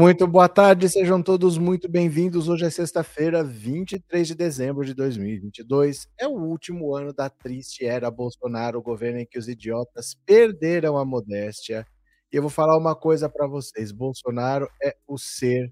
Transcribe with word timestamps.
Muito 0.00 0.26
boa 0.26 0.48
tarde, 0.48 0.88
sejam 0.88 1.22
todos 1.22 1.58
muito 1.58 1.86
bem-vindos. 1.86 2.48
Hoje 2.48 2.64
é 2.64 2.70
sexta-feira, 2.70 3.44
23 3.44 4.28
de 4.28 4.34
dezembro 4.34 4.82
de 4.82 4.94
2022. 4.94 6.08
É 6.18 6.26
o 6.26 6.30
último 6.30 6.96
ano 6.96 7.12
da 7.12 7.28
triste 7.28 7.84
era 7.84 8.10
Bolsonaro, 8.10 8.78
o 8.78 8.82
governo 8.82 9.20
em 9.20 9.26
que 9.26 9.38
os 9.38 9.46
idiotas 9.46 10.16
perderam 10.24 10.96
a 10.96 11.04
modéstia. 11.04 11.86
E 12.32 12.36
eu 12.36 12.40
vou 12.40 12.50
falar 12.50 12.78
uma 12.78 12.96
coisa 12.96 13.28
para 13.28 13.46
vocês: 13.46 13.92
Bolsonaro 13.92 14.70
é 14.82 14.96
o 15.06 15.18
ser 15.18 15.70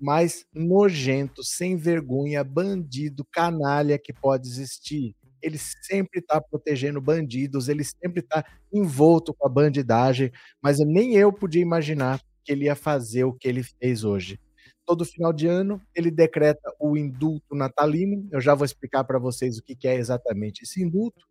mais 0.00 0.44
nojento, 0.52 1.44
sem 1.44 1.76
vergonha, 1.76 2.42
bandido, 2.42 3.24
canalha 3.32 4.00
que 4.00 4.12
pode 4.12 4.48
existir. 4.48 5.14
Ele 5.40 5.58
sempre 5.58 6.18
está 6.18 6.40
protegendo 6.40 7.00
bandidos, 7.00 7.68
ele 7.68 7.84
sempre 7.84 8.18
está 8.18 8.44
envolto 8.72 9.32
com 9.32 9.46
a 9.46 9.48
bandidagem, 9.48 10.32
mas 10.60 10.78
nem 10.80 11.14
eu 11.14 11.32
podia 11.32 11.62
imaginar 11.62 12.20
que 12.44 12.52
ele 12.52 12.64
ia 12.64 12.74
fazer 12.74 13.24
o 13.24 13.32
que 13.32 13.48
ele 13.48 13.62
fez 13.62 14.04
hoje. 14.04 14.38
Todo 14.84 15.04
final 15.04 15.32
de 15.32 15.46
ano, 15.46 15.80
ele 15.94 16.10
decreta 16.10 16.72
o 16.80 16.96
indulto 16.96 17.54
natalino. 17.54 18.28
Eu 18.32 18.40
já 18.40 18.54
vou 18.54 18.64
explicar 18.64 19.04
para 19.04 19.18
vocês 19.18 19.58
o 19.58 19.62
que 19.62 19.86
é 19.86 19.94
exatamente 19.94 20.62
esse 20.62 20.82
indulto, 20.82 21.24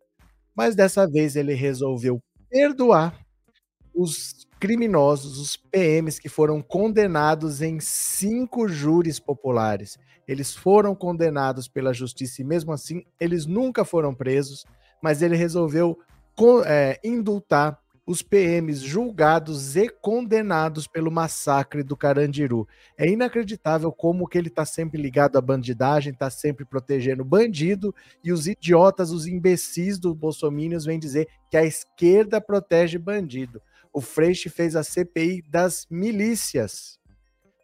mas 0.54 0.74
dessa 0.74 1.06
vez 1.06 1.36
ele 1.36 1.54
resolveu 1.54 2.22
perdoar 2.48 3.18
os 3.94 4.46
criminosos, 4.58 5.38
os 5.38 5.56
PMs 5.56 6.20
que 6.20 6.28
foram 6.28 6.60
condenados 6.60 7.62
em 7.62 7.80
cinco 7.80 8.68
júris 8.68 9.18
populares. 9.18 9.98
Eles 10.28 10.54
foram 10.54 10.94
condenados 10.94 11.66
pela 11.66 11.92
justiça 11.92 12.40
e, 12.40 12.44
mesmo 12.44 12.72
assim, 12.72 13.04
eles 13.18 13.46
nunca 13.46 13.84
foram 13.84 14.14
presos, 14.14 14.64
mas 15.02 15.22
ele 15.22 15.34
resolveu 15.34 15.98
é, 16.66 16.98
indultar 17.02 17.78
os 18.10 18.22
PMs 18.22 18.80
julgados 18.80 19.76
e 19.76 19.88
condenados 19.88 20.88
pelo 20.88 21.12
massacre 21.12 21.84
do 21.84 21.96
Carandiru. 21.96 22.66
É 22.98 23.08
inacreditável 23.08 23.92
como 23.92 24.26
que 24.26 24.36
ele 24.36 24.48
está 24.48 24.64
sempre 24.64 25.00
ligado 25.00 25.38
à 25.38 25.40
bandidagem, 25.40 26.12
está 26.12 26.28
sempre 26.28 26.64
protegendo 26.64 27.24
bandido, 27.24 27.94
e 28.24 28.32
os 28.32 28.48
idiotas, 28.48 29.12
os 29.12 29.28
imbecis 29.28 29.96
do 29.96 30.12
Bolsominions 30.12 30.84
vêm 30.84 30.98
dizer 30.98 31.28
que 31.48 31.56
a 31.56 31.64
esquerda 31.64 32.40
protege 32.40 32.98
bandido. 32.98 33.62
O 33.92 34.00
Freixo 34.00 34.50
fez 34.50 34.74
a 34.74 34.82
CPI 34.82 35.42
das 35.42 35.86
milícias. 35.88 36.98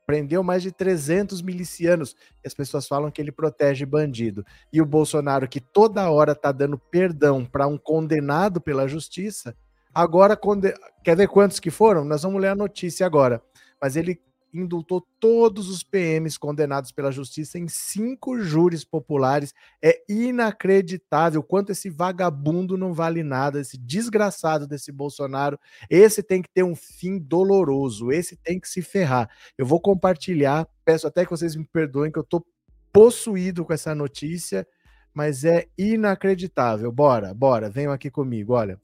Prendeu 0.06 0.44
mais 0.44 0.62
de 0.62 0.70
300 0.70 1.42
milicianos. 1.42 2.14
E 2.44 2.46
as 2.46 2.54
pessoas 2.54 2.86
falam 2.86 3.10
que 3.10 3.20
ele 3.20 3.32
protege 3.32 3.84
bandido. 3.84 4.46
E 4.72 4.80
o 4.80 4.86
Bolsonaro, 4.86 5.48
que 5.48 5.60
toda 5.60 6.08
hora 6.08 6.30
está 6.30 6.52
dando 6.52 6.78
perdão 6.78 7.44
para 7.44 7.66
um 7.66 7.76
condenado 7.76 8.60
pela 8.60 8.86
justiça, 8.86 9.56
Agora, 9.96 10.36
quando... 10.36 10.70
quer 11.02 11.16
ver 11.16 11.26
quantos 11.26 11.58
que 11.58 11.70
foram? 11.70 12.04
Nós 12.04 12.22
vamos 12.22 12.38
ler 12.38 12.48
a 12.48 12.54
notícia 12.54 13.06
agora. 13.06 13.42
Mas 13.80 13.96
ele 13.96 14.20
indultou 14.52 15.00
todos 15.18 15.70
os 15.70 15.82
PMs 15.82 16.38
condenados 16.38 16.92
pela 16.92 17.10
justiça 17.10 17.58
em 17.58 17.66
cinco 17.66 18.38
júris 18.38 18.84
populares. 18.84 19.54
É 19.82 20.02
inacreditável 20.06 21.42
quanto 21.42 21.72
esse 21.72 21.88
vagabundo 21.88 22.76
não 22.76 22.92
vale 22.92 23.22
nada, 23.22 23.58
esse 23.58 23.78
desgraçado 23.78 24.66
desse 24.66 24.92
Bolsonaro. 24.92 25.58
Esse 25.88 26.22
tem 26.22 26.42
que 26.42 26.50
ter 26.52 26.62
um 26.62 26.76
fim 26.76 27.18
doloroso, 27.18 28.12
esse 28.12 28.36
tem 28.36 28.60
que 28.60 28.68
se 28.68 28.82
ferrar. 28.82 29.30
Eu 29.56 29.64
vou 29.64 29.80
compartilhar, 29.80 30.68
peço 30.84 31.06
até 31.06 31.24
que 31.24 31.30
vocês 31.30 31.56
me 31.56 31.64
perdoem 31.64 32.12
que 32.12 32.18
eu 32.18 32.24
tô 32.24 32.44
possuído 32.92 33.64
com 33.64 33.72
essa 33.72 33.94
notícia, 33.94 34.68
mas 35.14 35.42
é 35.42 35.66
inacreditável. 35.78 36.92
Bora, 36.92 37.32
bora, 37.32 37.70
venham 37.70 37.92
aqui 37.92 38.10
comigo, 38.10 38.52
olha 38.52 38.78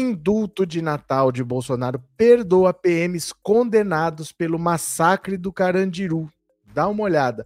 indulto 0.00 0.64
de 0.64 0.80
Natal 0.80 1.30
de 1.30 1.44
Bolsonaro 1.44 2.02
perdoa 2.16 2.72
PMs 2.72 3.32
condenados 3.42 4.32
pelo 4.32 4.58
massacre 4.58 5.36
do 5.36 5.52
Carandiru. 5.52 6.30
Dá 6.72 6.88
uma 6.88 7.02
olhada. 7.02 7.44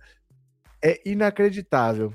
É 0.82 1.00
inacreditável. 1.04 2.12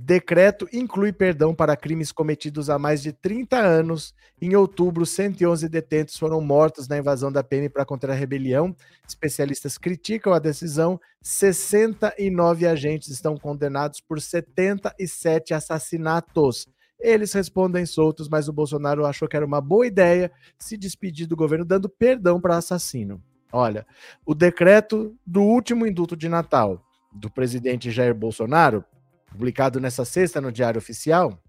Decreto 0.00 0.68
inclui 0.72 1.12
perdão 1.12 1.52
para 1.52 1.76
crimes 1.76 2.12
cometidos 2.12 2.70
há 2.70 2.78
mais 2.78 3.02
de 3.02 3.12
30 3.12 3.58
anos. 3.58 4.14
Em 4.40 4.54
outubro, 4.54 5.04
111 5.04 5.68
detentos 5.68 6.16
foram 6.16 6.40
mortos 6.40 6.86
na 6.86 6.98
invasão 6.98 7.32
da 7.32 7.42
PM 7.42 7.68
para 7.68 7.84
contra 7.84 8.12
a 8.12 8.16
rebelião. 8.16 8.76
Especialistas 9.08 9.76
criticam 9.76 10.32
a 10.32 10.38
decisão. 10.38 11.00
69 11.20 12.64
agentes 12.64 13.08
estão 13.08 13.36
condenados 13.36 14.00
por 14.00 14.20
77 14.20 15.52
assassinatos. 15.52 16.68
Eles 17.00 17.32
respondem 17.32 17.86
soltos, 17.86 18.28
mas 18.28 18.48
o 18.48 18.52
Bolsonaro 18.52 19.06
achou 19.06 19.28
que 19.28 19.36
era 19.36 19.46
uma 19.46 19.60
boa 19.60 19.86
ideia 19.86 20.32
se 20.58 20.76
despedir 20.76 21.26
do 21.26 21.36
governo 21.36 21.64
dando 21.64 21.88
perdão 21.88 22.40
para 22.40 22.56
assassino. 22.56 23.22
Olha, 23.52 23.86
o 24.26 24.34
decreto 24.34 25.16
do 25.26 25.42
último 25.42 25.86
indulto 25.86 26.16
de 26.16 26.28
Natal 26.28 26.84
do 27.12 27.30
presidente 27.30 27.90
Jair 27.90 28.14
Bolsonaro, 28.14 28.84
publicado 29.30 29.80
nessa 29.80 30.04
sexta 30.04 30.40
no 30.40 30.52
Diário 30.52 30.78
Oficial, 30.78 31.40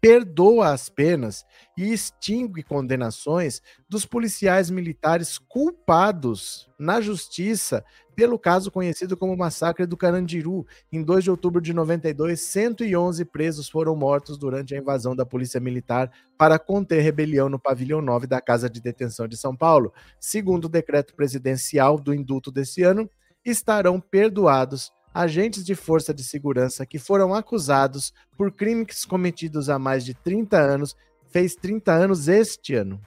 perdoa 0.00 0.72
as 0.72 0.88
penas 0.88 1.44
e 1.76 1.92
extingue 1.92 2.62
condenações 2.62 3.62
dos 3.88 4.04
policiais 4.06 4.70
militares 4.70 5.38
culpados 5.38 6.68
na 6.78 7.00
justiça 7.00 7.84
pelo 8.18 8.36
caso 8.36 8.72
conhecido 8.72 9.16
como 9.16 9.36
Massacre 9.36 9.86
do 9.86 9.96
Carandiru. 9.96 10.66
Em 10.90 11.04
2 11.04 11.22
de 11.22 11.30
outubro 11.30 11.60
de 11.60 11.72
92, 11.72 12.40
111 12.40 13.24
presos 13.24 13.68
foram 13.68 13.94
mortos 13.94 14.36
durante 14.36 14.74
a 14.74 14.76
invasão 14.76 15.14
da 15.14 15.24
Polícia 15.24 15.60
Militar 15.60 16.10
para 16.36 16.58
conter 16.58 17.00
rebelião 17.00 17.48
no 17.48 17.60
pavilhão 17.60 18.02
9 18.02 18.26
da 18.26 18.40
Casa 18.40 18.68
de 18.68 18.80
Detenção 18.80 19.28
de 19.28 19.36
São 19.36 19.54
Paulo. 19.54 19.92
Segundo 20.18 20.64
o 20.64 20.68
decreto 20.68 21.14
presidencial 21.14 21.96
do 21.96 22.12
indulto 22.12 22.50
desse 22.50 22.82
ano, 22.82 23.08
estarão 23.44 24.00
perdoados 24.00 24.90
agentes 25.14 25.64
de 25.64 25.76
força 25.76 26.12
de 26.12 26.24
segurança 26.24 26.84
que 26.84 26.98
foram 26.98 27.32
acusados 27.32 28.12
por 28.36 28.50
crimes 28.50 29.04
cometidos 29.04 29.70
há 29.70 29.78
mais 29.78 30.04
de 30.04 30.12
30 30.12 30.58
anos, 30.58 30.96
fez 31.30 31.54
30 31.54 31.92
anos 31.92 32.26
este 32.26 32.74
ano. 32.74 33.00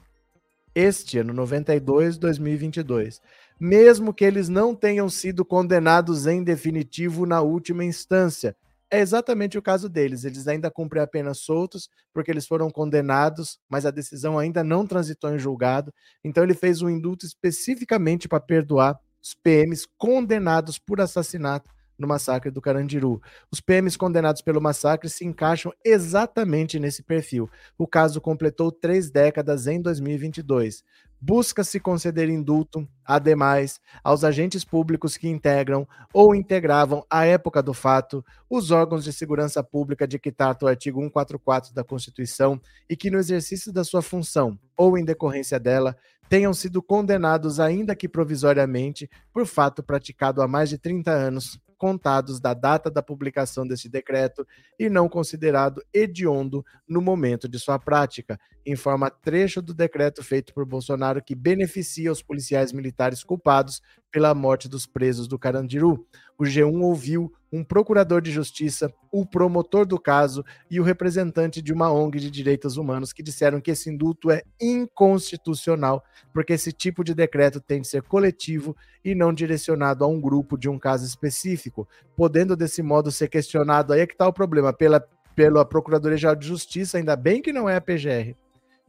Este 0.73 1.17
ano, 1.17 1.33
92, 1.33 2.17
2022. 2.17 3.21
Mesmo 3.63 4.11
que 4.11 4.25
eles 4.25 4.49
não 4.49 4.73
tenham 4.73 5.07
sido 5.07 5.45
condenados 5.45 6.25
em 6.25 6.43
definitivo 6.43 7.27
na 7.27 7.41
última 7.41 7.85
instância. 7.85 8.57
É 8.89 8.99
exatamente 8.99 9.55
o 9.55 9.61
caso 9.61 9.87
deles. 9.87 10.25
Eles 10.25 10.47
ainda 10.47 10.71
cumprem 10.71 11.03
a 11.03 11.05
pena 11.05 11.35
soltos, 11.35 11.87
porque 12.11 12.31
eles 12.31 12.47
foram 12.47 12.71
condenados, 12.71 13.59
mas 13.69 13.85
a 13.85 13.91
decisão 13.91 14.39
ainda 14.39 14.63
não 14.63 14.87
transitou 14.87 15.29
em 15.29 15.37
julgado. 15.37 15.93
Então, 16.23 16.43
ele 16.43 16.55
fez 16.55 16.81
um 16.81 16.89
indulto 16.89 17.23
especificamente 17.23 18.27
para 18.27 18.39
perdoar 18.39 18.99
os 19.21 19.35
PMs 19.35 19.87
condenados 19.95 20.79
por 20.79 20.99
assassinato 20.99 21.69
no 21.99 22.07
massacre 22.07 22.49
do 22.49 22.59
Carandiru. 22.59 23.21
Os 23.51 23.61
PMs 23.61 23.95
condenados 23.95 24.41
pelo 24.41 24.59
massacre 24.59 25.07
se 25.07 25.23
encaixam 25.23 25.71
exatamente 25.85 26.79
nesse 26.79 27.03
perfil. 27.03 27.47
O 27.77 27.85
caso 27.85 28.19
completou 28.19 28.71
três 28.71 29.11
décadas 29.11 29.67
em 29.67 29.79
2022. 29.79 30.83
Busca-se 31.23 31.79
conceder 31.79 32.29
indulto, 32.29 32.87
ademais, 33.05 33.79
aos 34.03 34.23
agentes 34.23 34.65
públicos 34.65 35.17
que 35.17 35.29
integram 35.29 35.87
ou 36.11 36.33
integravam, 36.33 37.05
à 37.07 37.27
época 37.27 37.61
do 37.61 37.75
fato, 37.75 38.25
os 38.49 38.71
órgãos 38.71 39.03
de 39.03 39.13
segurança 39.13 39.63
pública 39.63 40.07
de 40.07 40.17
que 40.17 40.31
trata 40.31 40.65
o 40.65 40.67
artigo 40.67 40.99
144 40.99 41.75
da 41.75 41.83
Constituição 41.83 42.59
e 42.89 42.97
que, 42.97 43.11
no 43.11 43.19
exercício 43.19 43.71
da 43.71 43.83
sua 43.83 44.01
função 44.01 44.57
ou 44.75 44.97
em 44.97 45.05
decorrência 45.05 45.59
dela, 45.59 45.95
tenham 46.27 46.55
sido 46.55 46.81
condenados, 46.81 47.59
ainda 47.59 47.95
que 47.95 48.09
provisoriamente, 48.09 49.07
por 49.31 49.45
fato 49.45 49.83
praticado 49.83 50.41
há 50.41 50.47
mais 50.47 50.69
de 50.69 50.79
30 50.79 51.11
anos 51.11 51.59
contados 51.81 52.39
da 52.39 52.53
data 52.53 52.91
da 52.91 53.01
publicação 53.01 53.65
deste 53.65 53.89
decreto 53.89 54.47
e 54.77 54.87
não 54.87 55.09
considerado 55.09 55.83
hediondo 55.91 56.63
no 56.87 57.01
momento 57.01 57.49
de 57.49 57.57
sua 57.57 57.79
prática, 57.79 58.39
informa 58.63 59.09
trecho 59.09 59.63
do 59.63 59.73
decreto 59.73 60.23
feito 60.23 60.53
por 60.53 60.63
Bolsonaro 60.63 61.23
que 61.23 61.33
beneficia 61.33 62.11
os 62.11 62.21
policiais 62.21 62.71
militares 62.71 63.23
culpados 63.23 63.81
pela 64.11 64.35
morte 64.35 64.67
dos 64.67 64.85
presos 64.85 65.27
do 65.27 65.39
Carandiru. 65.39 66.05
O 66.37 66.43
G1 66.43 66.81
ouviu 66.81 67.31
um 67.51 67.63
procurador 67.63 68.21
de 68.21 68.31
justiça, 68.31 68.91
o 69.11 69.25
promotor 69.25 69.85
do 69.85 69.99
caso 69.99 70.43
e 70.69 70.79
o 70.79 70.83
representante 70.83 71.61
de 71.61 71.73
uma 71.73 71.91
ONG 71.91 72.19
de 72.19 72.31
direitos 72.31 72.77
humanos 72.77 73.11
que 73.11 73.21
disseram 73.21 73.59
que 73.59 73.71
esse 73.71 73.89
indulto 73.89 74.31
é 74.31 74.41
inconstitucional, 74.59 76.03
porque 76.33 76.53
esse 76.53 76.71
tipo 76.71 77.03
de 77.03 77.13
decreto 77.13 77.59
tem 77.59 77.81
de 77.81 77.87
ser 77.87 78.03
coletivo 78.03 78.75
e 79.03 79.13
não 79.13 79.33
direcionado 79.33 80.03
a 80.03 80.07
um 80.07 80.19
grupo 80.19 80.57
de 80.57 80.69
um 80.69 80.79
caso 80.79 81.05
específico, 81.05 81.87
podendo 82.15 82.55
desse 82.55 82.81
modo 82.81 83.11
ser 83.11 83.27
questionado. 83.27 83.91
Aí 83.91 83.99
é 83.99 84.07
que 84.07 84.13
está 84.13 84.27
o 84.27 84.33
problema, 84.33 84.71
pela, 84.71 85.05
pela 85.35 85.65
Procuradoria-Geral 85.65 86.35
de 86.35 86.47
Justiça, 86.47 86.97
ainda 86.97 87.15
bem 87.15 87.41
que 87.41 87.51
não 87.51 87.69
é 87.69 87.75
a 87.75 87.81
PGR, 87.81 88.35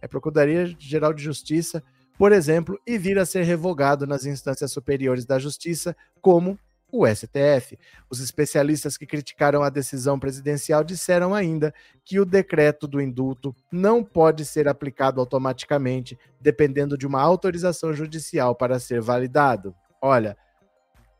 é 0.01 0.07
a 0.07 0.09
Procuradoria-Geral 0.09 1.13
de 1.13 1.23
Justiça, 1.23 1.83
por 2.19 2.33
exemplo, 2.33 2.79
e 2.87 2.99
vir 2.99 3.19
a 3.19 3.27
ser 3.27 3.43
revogado 3.43 4.07
nas 4.07 4.25
instâncias 4.25 4.71
superiores 4.73 5.25
da 5.25 5.39
Justiça, 5.39 5.97
como 6.21 6.59
o 6.93 7.07
STF. 7.07 7.79
Os 8.11 8.21
especialistas 8.21 8.99
que 8.99 9.07
criticaram 9.07 9.63
a 9.63 9.71
decisão 9.71 10.21
presidencial 10.21 10.85
disseram 10.85 11.35
ainda 11.35 11.75
que 12.05 12.21
o 12.21 12.25
decreto 12.27 12.87
do 12.87 13.01
indulto 13.01 13.57
não 13.73 14.05
pode 14.05 14.45
ser 14.45 14.69
aplicado 14.69 15.19
automaticamente, 15.19 16.19
dependendo 16.39 16.99
de 16.99 17.07
uma 17.07 17.23
autorização 17.23 17.95
judicial 17.95 18.55
para 18.55 18.79
ser 18.79 19.01
validado. 19.01 19.75
Olha, 20.03 20.37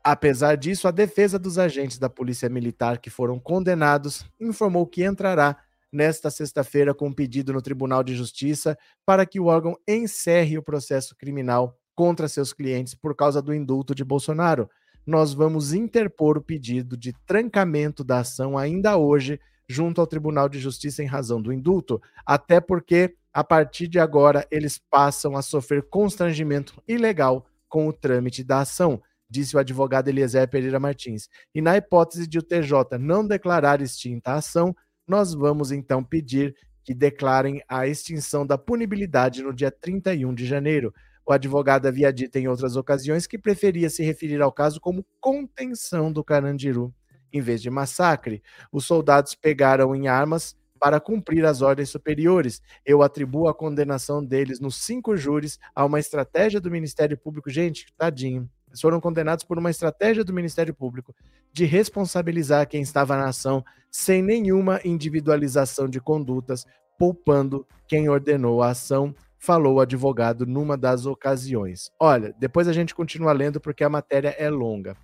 apesar 0.05 0.57
disso, 0.57 0.87
a 0.87 0.91
defesa 0.91 1.39
dos 1.39 1.59
agentes 1.59 1.99
da 1.99 2.11
Polícia 2.11 2.51
Militar 2.51 2.99
que 2.99 3.09
foram 3.09 3.39
condenados 3.39 4.27
informou 4.39 4.87
que 4.87 5.03
entrará 5.03 5.57
nesta 5.93 6.31
sexta-feira 6.31 6.95
com 6.95 7.09
um 7.09 7.13
pedido 7.13 7.53
no 7.53 7.61
Tribunal 7.61 8.03
de 8.03 8.15
Justiça 8.15 8.79
para 9.05 9.27
que 9.27 9.39
o 9.39 9.47
órgão 9.47 9.77
encerre 9.87 10.57
o 10.57 10.63
processo 10.63 11.15
criminal 11.15 11.79
contra 11.95 12.29
seus 12.29 12.53
clientes 12.53 12.95
por 12.95 13.15
causa 13.15 13.43
do 13.43 13.55
indulto 13.55 13.95
de 13.95 14.05
Bolsonaro 14.05 14.69
nós 15.07 15.35
vamos 15.35 15.73
interpor 15.73 16.39
o 16.39 16.43
pedido 16.43 16.97
de 16.97 17.13
trancamento 17.27 18.05
da 18.05 18.21
ação 18.21 18.57
ainda 18.57 18.97
hoje 18.97 19.41
junto 19.69 20.01
ao 20.01 20.07
Tribunal 20.07 20.49
de 20.49 20.59
Justiça 20.59 21.03
em 21.03 21.07
razão 21.07 21.41
do 21.41 21.53
indulto, 21.53 22.01
até 22.27 22.61
porque 22.61 23.15
a 23.33 23.43
partir 23.43 23.89
de 23.89 23.99
agora 23.99 24.47
eles 24.51 24.79
passam 24.79 25.37
a 25.37 25.43
sofrer 25.43 25.83
constrangimento 25.89 26.83
ilegal 26.87 27.47
com 27.69 27.89
o 27.89 27.93
trâmite 27.93 28.45
da 28.45 28.61
ação, 28.61 29.03
disse 29.29 29.57
o 29.57 29.59
advogado 29.59 30.09
Eliezer 30.09 30.49
Pereira 30.49 30.79
Martins. 30.79 31.29
E 31.55 31.63
na 31.63 31.77
hipótese 31.77 32.27
de 32.27 32.39
o 32.39 32.43
TJ 32.43 32.99
não 32.99 33.27
declarar 33.27 33.81
extinta 33.81 34.33
a 34.33 34.37
ação, 34.37 34.77
nós 35.07 35.35
vamos 35.35 35.73
então 35.73 36.03
pedir 36.03 36.55
que 36.85 36.95
declarem 36.95 37.63
a 37.69 37.87
extinção 37.87 38.47
da 38.47 38.59
punibilidade 38.59 39.43
no 39.43 39.53
dia 39.53 39.71
31 39.71 40.35
de 40.35 40.47
janeiro. 40.47 40.93
O 41.25 41.33
advogado 41.33 41.87
havia 41.87 42.13
dito 42.13 42.37
em 42.37 42.49
outras 42.49 42.77
ocasiões 42.77 43.27
que 43.27 43.39
preferia 43.39 43.89
se 43.89 44.03
referir 44.03 44.43
ao 44.43 44.53
caso 44.53 44.81
como 44.81 45.07
contenção 45.21 46.13
do 46.13 46.25
Carandiru, 46.25 46.93
em 47.33 47.41
vez 47.41 47.63
de 47.63 47.71
massacre. 47.71 48.43
Os 48.73 48.85
soldados 48.85 49.35
pegaram 49.35 49.95
em 49.95 50.09
armas 50.09 50.57
para 50.81 50.99
cumprir 50.99 51.45
as 51.45 51.63
ordens 51.63 51.91
superiores. 51.91 52.61
Eu 52.85 53.03
atribuo 53.03 53.47
a 53.47 53.55
condenação 53.55 54.25
deles 54.25 54.59
nos 54.59 54.83
cinco 54.83 55.17
júris 55.17 55.57
a 55.73 55.85
uma 55.85 56.01
estratégia 56.01 56.61
do 56.61 56.73
Ministério 56.73 57.17
Público. 57.17 57.49
Gente, 57.49 57.87
tadinho. 57.97 58.51
Eles 58.73 58.81
foram 58.81 59.01
condenados 59.01 59.45
por 59.45 59.59
uma 59.59 59.69
estratégia 59.69 60.25
do 60.25 60.33
Ministério 60.33 60.73
Público 60.75 61.15
de 61.53 61.67
responsabilizar 61.67 62.67
quem 62.67 62.81
estava 62.81 63.19
na 63.19 63.29
ação 63.29 63.63
sem 63.91 64.23
nenhuma 64.23 64.81
individualização 64.83 65.87
de 65.87 66.01
condutas, 66.01 66.65
poupando 66.99 67.67
quem 67.87 68.09
ordenou 68.09 68.63
a 68.63 68.71
ação 68.71 69.15
falou 69.39 69.75
o 69.75 69.81
advogado 69.81 70.47
numa 70.47 70.77
das 70.77 71.05
ocasiões. 71.05 71.91
Olha, 72.01 72.35
depois 72.39 72.67
a 72.67 72.73
gente 72.73 72.95
continua 72.95 73.33
lendo 73.33 73.61
porque 73.61 73.85
a 73.85 73.91
matéria 73.91 74.35
é 74.39 74.49
longa. 74.49 74.97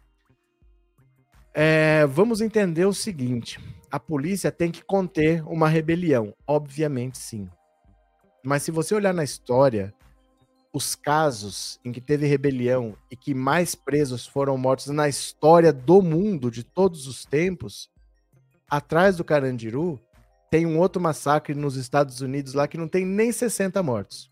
É, 1.53 2.07
vamos 2.07 2.41
entender 2.41 2.87
o 2.87 2.95
seguinte: 2.95 3.61
a 3.91 4.01
polícia 4.01 4.51
tem 4.51 4.71
que 4.71 4.83
conter 4.83 5.45
uma 5.47 5.69
rebelião, 5.69 6.33
obviamente 6.47 7.19
sim. 7.19 7.51
Mas 8.43 8.63
se 8.63 8.71
você 8.71 8.95
olhar 8.95 9.13
na 9.13 9.25
história, 9.25 9.93
os 10.73 10.95
casos 10.95 11.81
em 11.85 11.93
que 11.93 12.01
teve 12.01 12.27
rebelião 12.27 12.95
e 13.11 13.17
que 13.17 13.35
mais 13.35 13.75
presos 13.75 14.27
foram 14.27 14.57
mortos 14.59 14.87
na 14.89 15.09
história 15.09 15.73
do 15.73 16.03
mundo 16.03 16.51
de 16.51 16.63
todos 16.63 17.07
os 17.07 17.25
tempos, 17.25 17.91
atrás 18.69 19.17
do 19.17 19.25
Carandiru, 19.25 20.01
tem 20.51 20.67
um 20.67 20.79
outro 20.79 21.01
massacre 21.01 21.55
nos 21.55 21.77
Estados 21.77 22.21
Unidos 22.21 22.55
lá 22.55 22.67
que 22.67 22.79
não 22.79 22.89
tem 22.89 23.05
nem 23.05 23.33
60 23.33 23.83
mortos. 23.83 24.31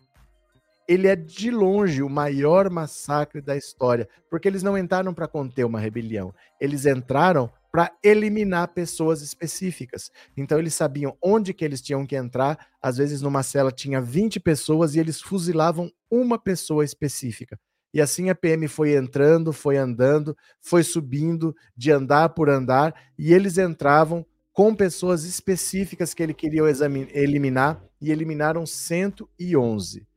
Ele 0.87 1.07
é 1.07 1.15
de 1.15 1.51
longe 1.51 2.01
o 2.01 2.09
maior 2.09 2.69
massacre 2.69 3.41
da 3.41 3.57
história, 3.57 4.07
porque 4.29 4.47
eles 4.47 4.63
não 4.63 4.77
entraram 4.77 5.13
para 5.13 5.27
conter 5.27 5.65
uma 5.65 5.79
rebelião, 5.79 6.33
eles 6.61 6.85
entraram 6.85 7.51
para 7.77 7.95
eliminar 8.03 8.69
pessoas 8.69 9.21
específicas. 9.21 10.09
Então 10.35 10.57
eles 10.57 10.73
sabiam 10.73 11.15
onde 11.21 11.53
que 11.53 11.63
eles 11.63 11.79
tinham 11.79 12.07
que 12.07 12.15
entrar. 12.15 12.57
Às 12.81 12.97
vezes 12.97 13.21
numa 13.21 13.43
cela 13.43 13.71
tinha 13.71 14.01
20 14.01 14.39
pessoas 14.39 14.95
e 14.95 14.99
eles 14.99 15.21
fuzilavam 15.21 15.91
uma 16.09 16.39
pessoa 16.39 16.83
específica. 16.83 17.59
E 17.93 18.01
assim 18.01 18.31
a 18.31 18.35
PM 18.35 18.67
foi 18.67 18.95
entrando, 18.95 19.53
foi 19.53 19.77
andando, 19.77 20.35
foi 20.59 20.81
subindo 20.81 21.55
de 21.75 21.91
andar 21.91 22.29
por 22.29 22.49
andar 22.49 22.95
e 23.15 23.31
eles 23.31 23.59
entravam 23.59 24.25
com 24.51 24.73
pessoas 24.73 25.23
específicas 25.23 26.15
que 26.15 26.23
ele 26.23 26.33
queria 26.33 26.63
eliminar 27.13 27.79
e 28.01 28.11
eliminaram 28.11 28.65
111. 28.65 30.07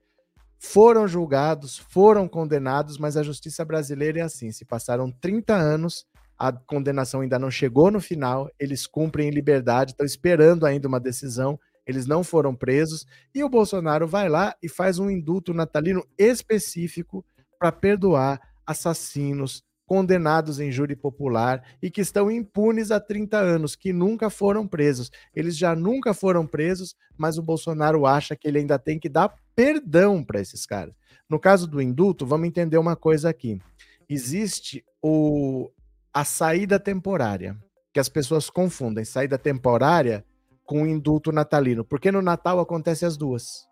Foram 0.59 1.06
julgados, 1.06 1.77
foram 1.77 2.27
condenados, 2.27 2.97
mas 2.97 3.19
a 3.19 3.23
justiça 3.23 3.67
brasileira 3.67 4.21
é 4.21 4.23
assim: 4.23 4.51
se 4.51 4.65
passaram 4.65 5.11
30 5.11 5.55
anos, 5.55 6.06
a 6.41 6.51
condenação 6.51 7.21
ainda 7.21 7.39
não 7.39 7.51
chegou 7.51 7.91
no 7.91 8.01
final, 8.01 8.51
eles 8.59 8.87
cumprem 8.87 9.29
em 9.29 9.31
liberdade, 9.31 9.91
estão 9.91 10.07
esperando 10.07 10.65
ainda 10.65 10.89
uma 10.89 10.99
decisão, 10.99 11.61
eles 11.87 12.07
não 12.07 12.25
foram 12.25 12.57
presos, 12.57 13.07
e 13.35 13.45
o 13.45 13.49
Bolsonaro 13.49 14.09
vai 14.09 14.27
lá 14.27 14.57
e 14.63 14.67
faz 14.67 14.99
um 14.99 15.11
indulto 15.11 15.53
natalino 15.53 16.03
específico 16.17 17.23
para 17.59 17.71
perdoar 17.71 18.41
assassinos, 18.67 19.63
condenados 19.85 20.61
em 20.61 20.73
júri 20.73 20.97
popular 20.97 21.63
e 21.83 21.91
que 21.91 22.01
estão 22.01 22.31
impunes 22.31 22.91
há 22.91 22.99
30 22.99 23.37
anos, 23.37 23.77
que 23.77 23.93
nunca 23.93 24.31
foram 24.31 24.67
presos. 24.67 25.11
Eles 25.35 25.59
já 25.59 25.77
nunca 25.77 26.15
foram 26.15 26.47
presos, 26.47 26.95
mas 27.19 27.37
o 27.37 27.43
Bolsonaro 27.43 28.07
acha 28.07 28.35
que 28.35 28.49
ele 28.49 28.61
ainda 28.61 28.79
tem 28.79 28.99
que 28.99 29.11
dar 29.11 29.35
perdão 29.55 30.25
para 30.25 30.41
esses 30.41 30.65
caras. 30.65 30.95
No 31.29 31.39
caso 31.39 31.67
do 31.67 31.83
indulto, 31.83 32.25
vamos 32.25 32.49
entender 32.49 32.79
uma 32.79 32.97
coisa 32.97 33.29
aqui. 33.29 33.61
Existe 34.09 34.83
o, 35.03 35.71
a 36.12 36.25
saída 36.25 36.79
temporária, 36.79 37.57
que 37.93 38.01
as 38.01 38.09
pessoas 38.09 38.51
confundem 38.51 39.05
saída 39.05 39.39
temporária 39.39 40.25
com 40.65 40.82
o 40.82 40.87
indulto 40.87 41.32
natalino, 41.32 41.84
porque 41.84 42.13
no 42.13 42.23
Natal 42.23 42.61
acontece 42.61 43.05
as 43.05 43.17
duas. 43.17 43.69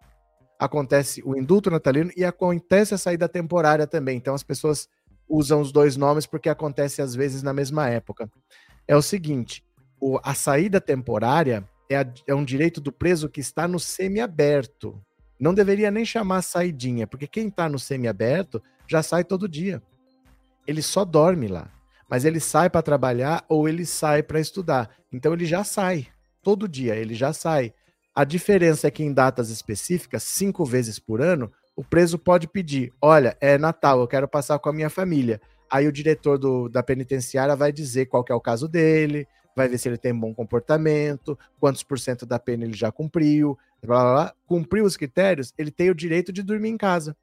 Acontece 0.59 1.23
o 1.25 1.37
indulto 1.37 1.71
natalino 1.71 2.11
e 2.17 2.25
acontece 2.25 2.93
a 2.93 2.99
saída 2.99 3.29
temporária 3.29 3.87
também. 3.87 4.17
Então 4.17 4.35
as 4.35 4.43
pessoas 4.43 4.89
usam 5.29 5.61
os 5.61 5.71
dois 5.71 5.97
nomes 5.97 6.27
porque 6.27 6.49
acontece 6.49 7.01
às 7.01 7.15
vezes 7.15 7.43
na 7.43 7.53
mesma 7.53 7.89
época. 7.89 8.29
É 8.87 8.97
o 8.97 9.03
seguinte: 9.03 9.65
o, 10.01 10.19
a 10.25 10.35
saída 10.35 10.81
temporária 10.81 11.65
é, 11.89 11.99
a, 11.99 12.07
é 12.27 12.35
um 12.35 12.45
direito 12.45 12.81
do 12.81 12.91
preso 12.91 13.29
que 13.29 13.41
está 13.41 13.69
no 13.69 13.79
semiaberto. 13.79 15.01
Não 15.39 15.55
deveria 15.55 15.91
nem 15.91 16.05
chamar 16.05 16.43
saidinha, 16.43 17.07
porque 17.07 17.29
quem 17.29 17.47
está 17.47 17.69
no 17.69 17.79
semiaberto 17.79 18.61
já 18.89 19.03
sai 19.05 19.23
todo 19.23 19.49
dia. 19.49 19.81
Ele 20.67 20.83
só 20.83 21.05
dorme 21.05 21.47
lá. 21.47 21.71
Mas 22.09 22.25
ele 22.25 22.41
sai 22.41 22.71
para 22.71 22.83
trabalhar 22.83 23.45
ou 23.49 23.69
ele 23.69 23.85
sai 23.85 24.23
para 24.23 24.41
estudar. 24.41 24.91
Então 25.12 25.33
ele 25.33 25.45
já 25.45 25.62
sai. 25.62 26.09
Todo 26.43 26.69
dia 26.69 26.97
ele 26.97 27.15
já 27.15 27.33
sai. 27.33 27.73
A 28.15 28.25
diferença 28.25 28.88
é 28.88 28.91
que 28.91 29.05
em 29.05 29.12
datas 29.12 29.50
específicas, 29.50 30.23
cinco 30.23 30.65
vezes 30.65 30.99
por 30.99 31.21
ano, 31.21 31.53
o 31.77 31.85
preso 31.85 32.19
pode 32.19 32.49
pedir: 32.49 32.93
olha, 33.00 33.37
é 33.41 33.57
Natal, 33.57 34.00
eu 34.00 34.09
quero 34.09 34.27
passar 34.27 34.59
com 34.59 34.69
a 34.69 34.73
minha 34.73 34.91
família. 34.91 35.41
Aí 35.71 35.87
o 35.87 35.93
diretor 35.93 36.38
do, 36.38 36.69
da 36.69 36.83
penitenciária 36.83 37.55
vai 37.55 37.71
dizer 37.71 38.07
qual 38.07 38.25
é 38.29 38.35
o 38.35 38.41
caso 38.41 38.67
dele, 38.67 39.29
vai 39.55 39.69
ver 39.69 39.79
se 39.79 39.88
ele 39.88 39.99
tem 39.99 40.15
bom 40.15 40.35
comportamento, 40.35 41.38
quantos 41.61 41.83
por 41.83 41.99
cento 41.99 42.25
da 42.25 42.38
pena 42.38 42.65
ele 42.65 42.77
já 42.77 42.91
cumpriu, 42.91 43.57
blá, 43.83 44.03
blá, 44.03 44.12
blá. 44.15 44.35
cumpriu 44.47 44.85
os 44.85 44.97
critérios, 44.97 45.53
ele 45.59 45.71
tem 45.71 45.91
o 45.91 45.95
direito 45.95 46.33
de 46.33 46.43
dormir 46.43 46.71
em 46.71 46.77
casa. 46.77 47.17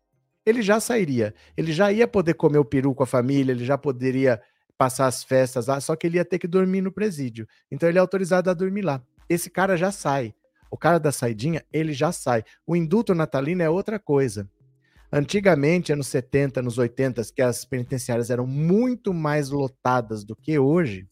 Ele 0.45 0.61
já 0.61 0.79
sairia, 0.79 1.33
ele 1.57 1.73
já 1.73 1.91
ia 1.91 2.07
poder 2.07 2.35
comer 2.35 2.59
o 2.59 2.65
peru 2.65 2.93
com 2.93 3.03
a 3.03 3.07
família, 3.07 3.51
ele 3.51 3.65
já 3.65 3.77
poderia 3.77 4.39
passar 4.77 5.07
as 5.07 5.23
festas 5.23 5.67
lá, 5.67 5.79
só 5.79 5.95
que 5.95 6.07
ele 6.07 6.17
ia 6.17 6.25
ter 6.25 6.39
que 6.39 6.47
dormir 6.47 6.81
no 6.81 6.91
presídio. 6.91 7.47
Então 7.71 7.87
ele 7.87 7.97
é 7.97 8.01
autorizado 8.01 8.49
a 8.49 8.53
dormir 8.53 8.81
lá. 8.81 9.01
Esse 9.29 9.49
cara 9.49 9.77
já 9.77 9.91
sai. 9.91 10.33
O 10.69 10.77
cara 10.77 10.99
da 10.99 11.11
saidinha, 11.11 11.63
ele 11.71 11.93
já 11.93 12.11
sai. 12.11 12.43
O 12.65 12.75
indulto 12.75 13.15
natalino 13.15 13.61
é 13.61 13.69
outra 13.69 13.97
coisa. 13.97 14.49
Antigamente, 15.11 15.93
anos 15.93 16.07
70, 16.07 16.59
anos 16.59 16.77
80, 16.77 17.21
que 17.33 17.41
as 17.41 17.63
penitenciárias 17.63 18.29
eram 18.29 18.45
muito 18.45 19.13
mais 19.13 19.49
lotadas 19.49 20.23
do 20.23 20.35
que 20.35 20.59
hoje, 20.59 21.07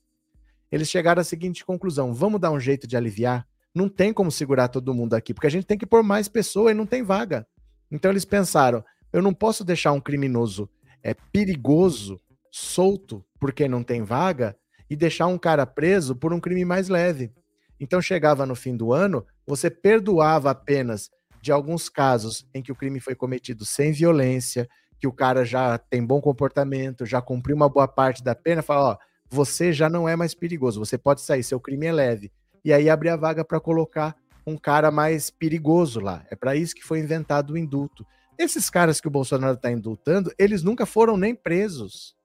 eles 0.71 0.89
chegaram 0.89 1.21
à 1.21 1.23
seguinte 1.23 1.63
conclusão: 1.63 2.13
vamos 2.13 2.41
dar 2.41 2.51
um 2.51 2.59
jeito 2.59 2.87
de 2.87 2.97
aliviar? 2.97 3.47
Não 3.73 3.87
tem 3.87 4.11
como 4.11 4.31
segurar 4.31 4.67
todo 4.67 4.93
mundo 4.93 5.13
aqui, 5.13 5.33
porque 5.33 5.47
a 5.47 5.51
gente 5.51 5.65
tem 5.65 5.77
que 5.77 5.85
pôr 5.85 6.03
mais 6.03 6.27
pessoas 6.27 6.71
e 6.71 6.75
não 6.75 6.85
tem 6.85 7.01
vaga. 7.01 7.47
Então 7.89 8.11
eles 8.11 8.25
pensaram: 8.25 8.83
eu 9.13 9.21
não 9.21 9.33
posso 9.33 9.63
deixar 9.63 9.93
um 9.93 10.01
criminoso 10.01 10.69
é 11.03 11.13
perigoso 11.13 12.19
solto 12.55 13.25
porque 13.39 13.67
não 13.67 13.81
tem 13.81 14.03
vaga 14.03 14.55
e 14.87 14.95
deixar 14.95 15.25
um 15.25 15.39
cara 15.39 15.65
preso 15.65 16.15
por 16.15 16.31
um 16.31 16.39
crime 16.39 16.63
mais 16.63 16.87
leve. 16.87 17.33
Então 17.79 17.99
chegava 17.99 18.45
no 18.45 18.53
fim 18.53 18.77
do 18.77 18.93
ano, 18.93 19.25
você 19.45 19.71
perdoava 19.71 20.51
apenas 20.51 21.09
de 21.41 21.51
alguns 21.51 21.89
casos 21.89 22.47
em 22.53 22.61
que 22.61 22.71
o 22.71 22.75
crime 22.75 22.99
foi 22.99 23.15
cometido 23.15 23.65
sem 23.65 23.91
violência, 23.91 24.69
que 24.99 25.07
o 25.07 25.11
cara 25.11 25.43
já 25.43 25.79
tem 25.79 26.05
bom 26.05 26.21
comportamento, 26.21 27.07
já 27.07 27.19
cumpriu 27.23 27.55
uma 27.55 27.67
boa 27.67 27.87
parte 27.87 28.23
da 28.23 28.35
pena, 28.35 28.61
fala, 28.61 28.91
ó, 28.91 28.97
você 29.27 29.73
já 29.73 29.89
não 29.89 30.07
é 30.07 30.15
mais 30.15 30.35
perigoso, 30.35 30.79
você 30.79 30.95
pode 30.95 31.21
sair, 31.21 31.43
seu 31.43 31.59
crime 31.59 31.87
é 31.87 31.91
leve. 31.91 32.31
E 32.63 32.71
aí 32.71 32.87
abrir 32.87 33.09
a 33.09 33.17
vaga 33.17 33.43
para 33.43 33.59
colocar 33.59 34.15
um 34.45 34.55
cara 34.57 34.91
mais 34.91 35.31
perigoso 35.31 35.99
lá. 35.99 36.23
É 36.29 36.35
para 36.35 36.55
isso 36.55 36.75
que 36.75 36.83
foi 36.83 36.99
inventado 36.99 37.53
o 37.53 37.57
indulto. 37.57 38.05
Esses 38.37 38.69
caras 38.69 39.01
que 39.01 39.07
o 39.07 39.11
Bolsonaro 39.11 39.55
está 39.55 39.71
indultando, 39.71 40.31
eles 40.37 40.61
nunca 40.61 40.85
foram 40.85 41.17
nem 41.17 41.33
presos. 41.33 42.15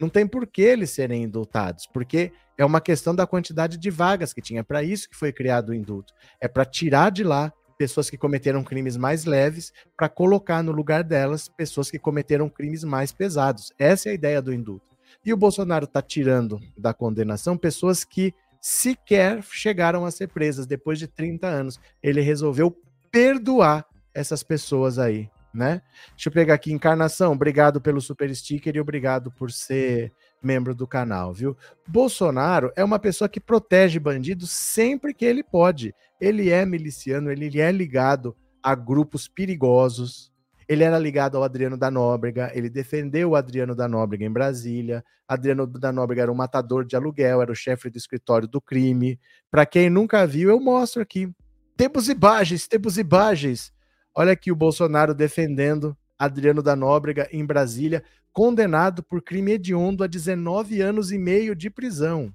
Não 0.00 0.08
tem 0.08 0.26
por 0.26 0.46
que 0.46 0.62
eles 0.62 0.90
serem 0.90 1.24
indultados, 1.24 1.86
porque 1.86 2.32
é 2.56 2.64
uma 2.64 2.80
questão 2.80 3.14
da 3.14 3.26
quantidade 3.26 3.76
de 3.76 3.90
vagas 3.90 4.32
que 4.32 4.40
tinha. 4.40 4.60
É 4.60 4.62
para 4.62 4.82
isso 4.82 5.08
que 5.08 5.16
foi 5.16 5.32
criado 5.32 5.70
o 5.70 5.74
indulto. 5.74 6.14
É 6.40 6.48
para 6.48 6.64
tirar 6.64 7.10
de 7.10 7.22
lá 7.22 7.52
pessoas 7.76 8.10
que 8.10 8.18
cometeram 8.18 8.62
crimes 8.62 8.96
mais 8.96 9.24
leves 9.24 9.72
para 9.96 10.08
colocar 10.08 10.62
no 10.62 10.72
lugar 10.72 11.02
delas 11.02 11.48
pessoas 11.48 11.90
que 11.90 11.98
cometeram 11.98 12.48
crimes 12.48 12.84
mais 12.84 13.12
pesados. 13.12 13.72
Essa 13.78 14.08
é 14.08 14.12
a 14.12 14.14
ideia 14.14 14.42
do 14.42 14.52
indulto. 14.52 14.96
E 15.24 15.32
o 15.32 15.36
Bolsonaro 15.36 15.84
está 15.84 16.02
tirando 16.02 16.60
da 16.76 16.92
condenação 16.92 17.56
pessoas 17.56 18.04
que 18.04 18.34
sequer 18.60 19.42
chegaram 19.42 20.04
a 20.04 20.10
ser 20.10 20.28
presas 20.28 20.66
depois 20.66 20.98
de 20.98 21.06
30 21.06 21.46
anos. 21.46 21.80
Ele 22.02 22.20
resolveu 22.20 22.76
perdoar 23.10 23.86
essas 24.12 24.42
pessoas 24.42 24.98
aí, 24.98 25.30
né? 25.52 25.82
Deixa 26.10 26.28
eu 26.28 26.32
pegar 26.32 26.54
aqui, 26.54 26.72
Encarnação, 26.72 27.32
obrigado 27.32 27.80
pelo 27.80 28.00
super 28.00 28.34
sticker 28.34 28.76
e 28.76 28.80
obrigado 28.80 29.30
por 29.30 29.50
ser 29.50 30.12
membro 30.42 30.74
do 30.74 30.86
canal, 30.86 31.32
viu? 31.32 31.56
Bolsonaro 31.86 32.72
é 32.76 32.82
uma 32.82 32.98
pessoa 32.98 33.28
que 33.28 33.40
protege 33.40 33.98
bandidos 33.98 34.50
sempre 34.50 35.12
que 35.12 35.24
ele 35.24 35.42
pode. 35.42 35.94
Ele 36.20 36.50
é 36.50 36.64
miliciano, 36.64 37.30
ele 37.30 37.60
é 37.60 37.70
ligado 37.70 38.36
a 38.62 38.74
grupos 38.74 39.28
perigosos. 39.28 40.30
Ele 40.68 40.84
era 40.84 40.98
ligado 40.98 41.36
ao 41.36 41.42
Adriano 41.42 41.76
da 41.76 41.90
Nóbrega, 41.90 42.52
ele 42.54 42.70
defendeu 42.70 43.30
o 43.30 43.36
Adriano 43.36 43.74
da 43.74 43.88
Nóbrega 43.88 44.24
em 44.24 44.30
Brasília. 44.30 45.04
Adriano 45.26 45.66
da 45.66 45.92
Nóbrega 45.92 46.22
era 46.22 46.32
um 46.32 46.36
matador 46.36 46.84
de 46.84 46.94
aluguel, 46.94 47.42
era 47.42 47.50
o 47.50 47.56
chefe 47.56 47.90
do 47.90 47.98
escritório 47.98 48.46
do 48.46 48.60
crime. 48.60 49.18
Para 49.50 49.66
quem 49.66 49.90
nunca 49.90 50.24
viu, 50.26 50.48
eu 50.48 50.60
mostro 50.60 51.02
aqui. 51.02 51.28
Tempos 51.76 52.08
e 52.08 52.14
bages, 52.14 52.68
tempos 52.68 52.98
e 52.98 53.02
bages. 53.02 53.72
Olha 54.14 54.32
aqui 54.32 54.50
o 54.50 54.56
Bolsonaro 54.56 55.14
defendendo 55.14 55.96
Adriano 56.18 56.62
da 56.62 56.74
Nóbrega 56.74 57.28
em 57.32 57.44
Brasília 57.44 58.02
condenado 58.32 59.02
por 59.02 59.22
crime 59.22 59.52
hediondo 59.52 60.02
a 60.02 60.06
19 60.06 60.80
anos 60.80 61.12
e 61.12 61.18
meio 61.18 61.54
de 61.54 61.70
prisão. 61.70 62.32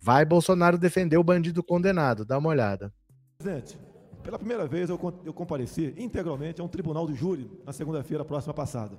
Vai 0.00 0.24
Bolsonaro 0.24 0.76
defender 0.76 1.16
o 1.16 1.24
bandido 1.24 1.62
condenado, 1.62 2.24
dá 2.24 2.38
uma 2.38 2.48
olhada. 2.48 2.92
Presidente, 3.38 3.78
pela 4.22 4.38
primeira 4.38 4.66
vez 4.66 4.90
eu, 4.90 4.98
eu 5.24 5.32
compareci 5.32 5.94
integralmente 5.96 6.60
a 6.60 6.64
um 6.64 6.68
tribunal 6.68 7.06
de 7.06 7.14
júri 7.14 7.50
na 7.64 7.72
segunda-feira 7.72 8.24
próxima 8.24 8.54
passada. 8.54 8.96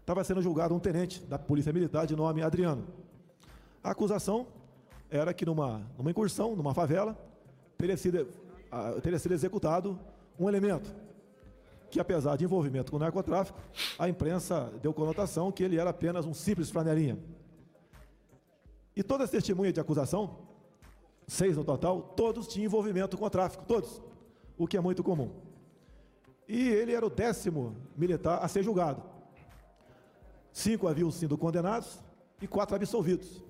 Estava 0.00 0.24
sendo 0.24 0.40
julgado 0.40 0.74
um 0.74 0.80
tenente 0.80 1.22
da 1.24 1.38
Polícia 1.38 1.72
Militar 1.72 2.06
de 2.06 2.16
nome 2.16 2.42
Adriano. 2.42 2.86
A 3.84 3.90
acusação 3.90 4.46
era 5.10 5.34
que 5.34 5.44
numa, 5.44 5.82
numa 5.96 6.10
incursão, 6.10 6.56
numa 6.56 6.72
favela, 6.74 7.16
teria 7.76 7.96
sido, 7.96 8.26
teria 9.02 9.18
sido 9.18 9.32
executado 9.32 9.98
um 10.38 10.48
elemento 10.48 10.94
que, 11.90 11.98
apesar 11.98 12.36
de 12.36 12.44
envolvimento 12.44 12.92
com 12.92 12.98
narcotráfico, 12.98 13.58
a 13.98 14.08
imprensa 14.08 14.72
deu 14.82 14.92
conotação 14.92 15.50
que 15.50 15.62
ele 15.62 15.78
era 15.78 15.90
apenas 15.90 16.26
um 16.26 16.34
simples 16.34 16.70
flanelinha. 16.70 17.18
E 18.94 19.02
todas 19.02 19.26
as 19.26 19.30
testemunhas 19.30 19.72
de 19.72 19.80
acusação, 19.80 20.38
seis 21.26 21.56
no 21.56 21.64
total, 21.64 22.02
todos 22.16 22.46
tinham 22.46 22.66
envolvimento 22.66 23.16
com 23.16 23.24
o 23.24 23.30
tráfico, 23.30 23.64
todos, 23.64 24.02
o 24.56 24.66
que 24.66 24.76
é 24.76 24.80
muito 24.80 25.02
comum. 25.02 25.30
E 26.46 26.68
ele 26.68 26.92
era 26.92 27.06
o 27.06 27.10
décimo 27.10 27.76
militar 27.96 28.38
a 28.42 28.48
ser 28.48 28.62
julgado. 28.62 29.02
Cinco 30.52 30.88
haviam 30.88 31.10
sido 31.10 31.38
condenados 31.38 32.00
e 32.40 32.46
quatro 32.46 32.74
absolvidos. 32.74 33.42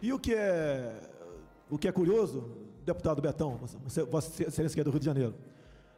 E 0.00 0.12
o 0.12 0.18
que 0.18 0.34
é, 0.34 0.94
o 1.68 1.76
que 1.76 1.88
é 1.88 1.92
curioso, 1.92 2.50
deputado 2.84 3.20
Betão, 3.20 3.56
você, 3.56 4.04
você, 4.04 4.44
você 4.44 4.80
é 4.80 4.84
do 4.84 4.90
Rio 4.90 5.00
de 5.00 5.06
Janeiro, 5.06 5.34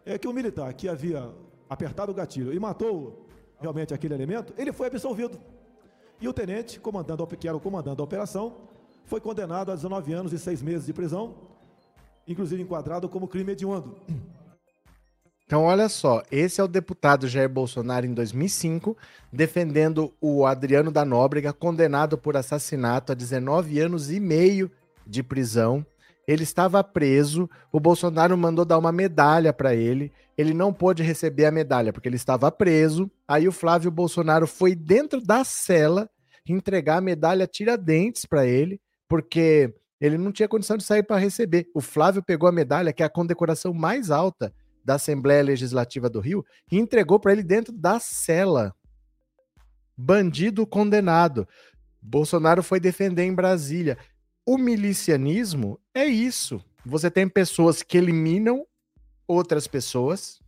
é 0.05 0.19
que 0.19 0.29
o 0.29 0.33
militar 0.33 0.73
que 0.75 0.89
havia 0.89 1.31
apertado 1.69 2.13
o 2.13 2.15
gatilho 2.15 2.53
e 2.53 2.59
matou 2.59 3.27
realmente 3.61 3.95
aquele 3.95 4.15
elemento, 4.15 4.53
ele 4.59 4.73
foi 4.73 4.89
absolvido. 4.89 5.39
E 6.21 6.29
o 6.29 6.33
tenente, 6.33 6.79
comandando, 6.79 7.27
que 7.27 7.49
era 7.49 7.57
o 7.57 7.61
comandante 7.61 7.97
da 7.97 8.05
operação, 8.05 8.57
foi 9.05 9.21
condenado 9.21 9.73
a 9.73 9.75
19 9.75 10.13
anos 10.13 10.33
e 10.33 10.39
6 10.39 10.63
meses 10.63 10.87
de 10.87 10.93
prisão, 10.93 11.35
inclusive 12.27 12.63
enquadrado 12.63 13.09
como 13.09 13.29
crime 13.29 13.53
hediondo. 13.53 13.97
Então, 15.45 15.65
olha 15.65 15.89
só, 15.89 16.23
esse 16.31 16.61
é 16.61 16.65
o 16.65 16.69
deputado 16.69 17.29
Jair 17.29 17.49
Bolsonaro 17.49 18.07
em 18.07 18.15
2005, 18.15 18.97
defendendo 19.31 20.13
o 20.21 20.47
Adriano 20.47 20.91
da 20.91 21.05
Nóbrega, 21.05 21.53
condenado 21.53 22.17
por 22.17 22.37
assassinato 22.37 23.13
a 23.13 23.15
19 23.15 23.79
anos 23.79 24.11
e 24.11 24.19
meio 24.19 24.71
de 25.07 25.23
prisão 25.23 25.85
ele 26.27 26.43
estava 26.43 26.83
preso, 26.85 27.49
o 27.73 27.81
Bolsonaro 27.81 28.37
mandou 28.37 28.65
dar 28.65 28.79
uma 28.79 28.93
medalha 28.93 29.53
para 29.53 29.75
ele, 29.75 30.13
ele 30.37 30.55
não 30.55 30.73
pôde 30.73 31.03
receber 31.03 31.45
a 31.45 31.51
medalha 31.51 31.93
porque 31.93 32.09
ele 32.09 32.17
estava 32.17 32.51
preso. 32.51 33.11
Aí 33.27 33.47
o 33.49 33.53
Flávio 33.53 33.91
Bolsonaro 33.91 34.47
foi 34.47 34.75
dentro 34.75 35.21
da 35.21 35.45
cela 35.45 36.09
entregar 36.47 36.99
a 36.99 37.01
medalha 37.01 37.47
Tiradentes 37.47 38.25
para 38.25 38.47
ele, 38.47 38.81
porque 39.09 39.73
ele 40.01 40.19
não 40.19 40.33
tinha 40.33 40.49
condição 40.49 40.77
de 40.77 40.85
sair 40.85 41.03
para 41.03 41.17
receber. 41.17 41.69
O 41.75 41.81
Flávio 41.81 42.23
pegou 42.23 42.49
a 42.49 42.53
medalha, 42.53 42.93
que 42.93 43.03
é 43.03 43.07
a 43.07 43.11
condecoração 43.11 43.73
mais 43.73 44.11
alta 44.11 44.53
da 44.85 44.95
Assembleia 44.95 45.43
Legislativa 45.43 46.11
do 46.11 46.19
Rio, 46.19 46.45
e 46.71 46.79
entregou 46.79 47.21
para 47.21 47.33
ele 47.33 47.43
dentro 47.43 47.73
da 47.73 48.01
cela. 48.01 48.75
Bandido 49.97 50.67
condenado. 50.67 51.47
Bolsonaro 52.01 52.65
foi 52.65 52.81
defender 52.81 53.23
em 53.23 53.35
Brasília. 53.35 53.97
O 54.45 54.59
milicianismo 54.59 55.79
é 55.95 56.05
isso. 56.05 56.61
Você 56.85 57.09
tem 57.09 57.29
pessoas 57.29 57.81
que 57.81 57.97
eliminam 57.97 58.67
outras 59.27 59.69
pessoas. 59.69 60.41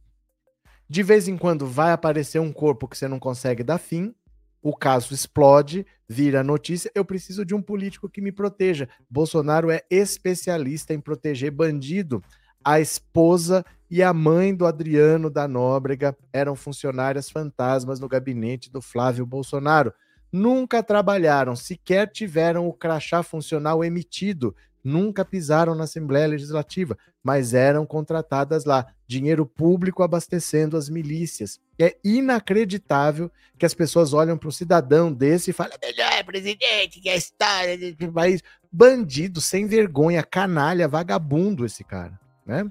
De 0.88 1.02
vez 1.02 1.28
em 1.28 1.36
quando 1.36 1.64
vai 1.64 1.92
aparecer 1.92 2.40
um 2.40 2.52
corpo 2.52 2.88
que 2.88 2.98
você 2.98 3.06
não 3.06 3.20
consegue 3.20 3.62
dar 3.62 3.78
fim. 3.78 4.12
O 4.60 4.74
caso 4.74 5.14
explode, 5.14 5.86
vira 6.08 6.42
notícia. 6.42 6.90
Eu 6.92 7.04
preciso 7.04 7.44
de 7.44 7.54
um 7.54 7.62
político 7.62 8.08
que 8.08 8.20
me 8.20 8.32
proteja. 8.32 8.88
Bolsonaro 9.08 9.70
é 9.70 9.82
especialista 9.88 10.92
em 10.92 11.00
proteger 11.00 11.52
bandido. 11.52 12.20
A 12.64 12.80
esposa 12.80 13.64
e 13.88 14.02
a 14.02 14.12
mãe 14.12 14.52
do 14.52 14.66
Adriano 14.66 15.30
da 15.30 15.46
Nóbrega 15.46 16.16
eram 16.32 16.56
funcionárias 16.56 17.30
fantasmas 17.30 18.00
no 18.00 18.08
gabinete 18.08 18.72
do 18.72 18.82
Flávio 18.82 19.24
Bolsonaro 19.24 19.94
nunca 20.34 20.82
trabalharam, 20.82 21.54
sequer 21.54 22.08
tiveram 22.10 22.66
o 22.66 22.72
crachá 22.72 23.22
funcional 23.22 23.84
emitido, 23.84 24.52
nunca 24.82 25.24
pisaram 25.24 25.76
na 25.76 25.84
Assembleia 25.84 26.26
Legislativa, 26.26 26.98
mas 27.22 27.54
eram 27.54 27.86
contratadas 27.86 28.64
lá, 28.64 28.84
dinheiro 29.06 29.46
público 29.46 30.02
abastecendo 30.02 30.76
as 30.76 30.88
milícias. 30.88 31.60
É 31.78 31.96
inacreditável 32.02 33.30
que 33.56 33.64
as 33.64 33.74
pessoas 33.74 34.12
olham 34.12 34.36
para 34.36 34.48
um 34.48 34.52
cidadão 34.52 35.12
desse 35.12 35.50
e 35.50 35.54
falam: 35.54 35.78
melhor 35.80 36.24
presidente 36.24 37.00
que 37.00 37.08
a 37.08 37.14
história 37.14 37.78
desse 37.78 38.08
país. 38.08 38.42
Bandido, 38.72 39.40
sem 39.40 39.68
vergonha, 39.68 40.24
canalha, 40.24 40.88
vagabundo 40.88 41.64
esse 41.64 41.84
cara, 41.84 42.18
né? 42.44 42.68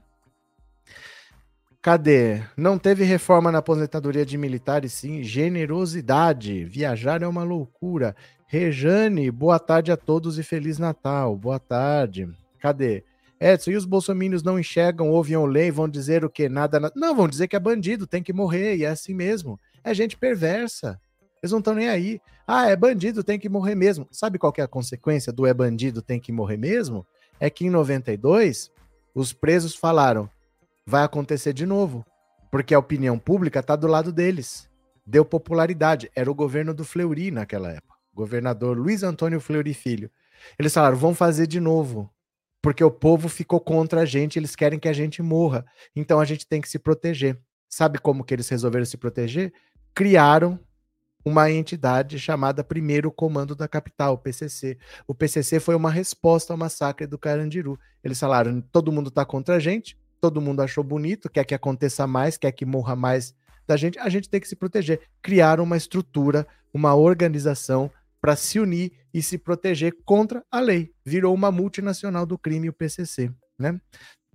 Cadê? 1.84 2.42
Não 2.56 2.80
teve 2.80 3.04
reforma 3.04 3.52
na 3.52 3.58
aposentadoria 3.58 4.26
de 4.26 4.38
militares, 4.38 4.94
sim. 4.94 5.22
Generosidade. 5.22 6.64
Viajar 6.64 7.22
é 7.22 7.28
uma 7.28 7.44
loucura. 7.44 8.16
Rejane, 8.48 9.30
boa 9.30 9.60
tarde 9.60 9.92
a 9.92 9.98
todos 9.98 10.40
e 10.40 10.44
Feliz 10.44 10.80
Natal. 10.80 11.36
Boa 11.36 11.60
tarde. 11.60 12.30
Cadê? 12.58 13.04
Edson, 13.38 13.72
e 13.72 13.76
os 13.76 13.84
bolsomínios 13.84 14.42
não 14.42 14.58
enxergam, 14.58 15.10
ouvem 15.10 15.36
ou 15.36 15.46
leem, 15.46 15.72
vão 15.72 15.90
dizer 15.90 16.24
o 16.24 16.30
que? 16.30 16.48
Nada, 16.48 16.80
nada. 16.80 16.94
Não, 16.96 17.14
vão 17.14 17.28
dizer 17.28 17.50
que 17.50 17.56
é 17.58 17.60
bandido, 17.60 18.08
tem 18.08 18.24
que 18.24 18.32
morrer, 18.32 18.78
e 18.78 18.86
é 18.86 18.88
assim 18.88 19.14
mesmo. 19.14 19.60
É 19.84 19.94
gente 19.94 20.16
perversa. 20.16 20.98
Eles 21.42 21.52
não 21.52 21.60
estão 21.60 21.76
nem 21.76 21.90
aí. 21.90 22.22
Ah, 22.48 22.70
é 22.70 22.78
bandido, 22.78 23.26
tem 23.26 23.38
que 23.38 23.50
morrer 23.50 23.76
mesmo. 23.76 24.08
Sabe 24.10 24.40
qual 24.40 24.54
é 24.58 24.62
a 24.62 24.70
consequência 24.70 25.34
do 25.34 25.46
é 25.46 25.54
bandido, 25.54 26.02
tem 26.02 26.18
que 26.18 26.32
morrer 26.32 26.56
mesmo? 26.56 27.06
É 27.42 27.50
que 27.50 27.66
em 27.66 27.70
92, 27.70 28.72
os 29.14 29.34
presos 29.34 29.76
falaram: 29.76 30.30
vai 30.86 31.04
acontecer 31.04 31.54
de 31.54 31.66
novo, 31.66 32.06
porque 32.52 32.74
a 32.74 32.80
opinião 32.80 33.18
pública 33.18 33.60
está 33.60 33.76
do 33.76 33.88
lado 33.88 34.12
deles. 34.12 34.70
Deu 35.06 35.26
popularidade. 35.26 36.10
Era 36.16 36.32
o 36.32 36.36
governo 36.36 36.74
do 36.74 36.86
Fleury 36.86 37.32
naquela 37.32 37.72
época. 37.72 37.94
Governador 38.14 38.78
Luiz 38.78 39.04
Antônio 39.04 39.42
Fleury 39.42 39.74
Filho. 39.74 40.10
Eles 40.58 40.74
falaram: 40.74 40.96
vão 40.96 41.14
fazer 41.16 41.48
de 41.48 41.60
novo, 41.60 42.10
porque 42.62 42.84
o 42.84 42.92
povo 42.92 43.28
ficou 43.28 43.60
contra 43.60 44.02
a 44.02 44.06
gente, 44.06 44.38
eles 44.38 44.56
querem 44.56 44.80
que 44.80 44.88
a 44.88 44.94
gente 44.94 45.22
morra. 45.22 45.66
Então 45.96 46.20
a 46.20 46.26
gente 46.26 46.48
tem 46.48 46.62
que 46.62 46.70
se 46.70 46.80
proteger. 46.80 47.40
Sabe 47.68 47.98
como 47.98 48.24
que 48.24 48.34
eles 48.34 48.48
resolveram 48.48 48.86
se 48.86 48.98
proteger? 48.98 49.52
Criaram 49.96 50.60
uma 51.26 51.50
entidade 51.50 52.20
chamada 52.20 52.64
Primeiro 52.64 53.12
Comando 53.12 53.56
da 53.56 53.68
Capital, 53.68 54.14
o 54.14 54.18
PCC. 54.18 54.78
O 55.08 55.16
PCC 55.16 55.60
foi 55.60 55.74
uma 55.74 55.90
resposta 55.90 56.54
ao 56.54 56.58
massacre 56.58 57.08
do 57.08 57.18
Carandiru. 57.18 57.80
Eles 58.04 58.20
falaram: 58.20 58.62
todo 58.62 58.92
mundo 58.92 59.08
está 59.10 59.26
contra 59.26 59.56
a 59.56 59.60
gente, 59.60 59.98
todo 60.24 60.40
mundo 60.40 60.62
achou 60.62 60.86
bonito, 60.86 61.30
quer 61.30 61.44
que 61.44 61.54
aconteça 61.54 62.08
mais, 62.08 62.38
quer 62.38 62.54
que 62.54 62.66
morra 62.66 62.96
mais 62.96 63.36
da 63.68 63.76
gente, 63.76 64.00
a 64.00 64.08
gente 64.08 64.30
tem 64.30 64.40
que 64.40 64.48
se 64.48 64.56
proteger. 64.56 65.02
Criaram 65.22 65.66
uma 65.66 65.76
estrutura, 65.76 66.48
uma 66.74 66.96
organização 66.96 67.92
para 68.22 68.34
se 68.34 68.58
unir 68.58 68.94
e 69.14 69.22
se 69.22 69.38
proteger 69.38 69.94
contra 70.06 70.42
a 70.50 70.62
lei. 70.62 70.94
Virou 71.06 71.34
uma 71.34 71.52
multinacional 71.52 72.26
do 72.26 72.38
crime, 72.38 72.70
o 72.70 72.74
PCC, 72.74 73.34
né? 73.60 73.78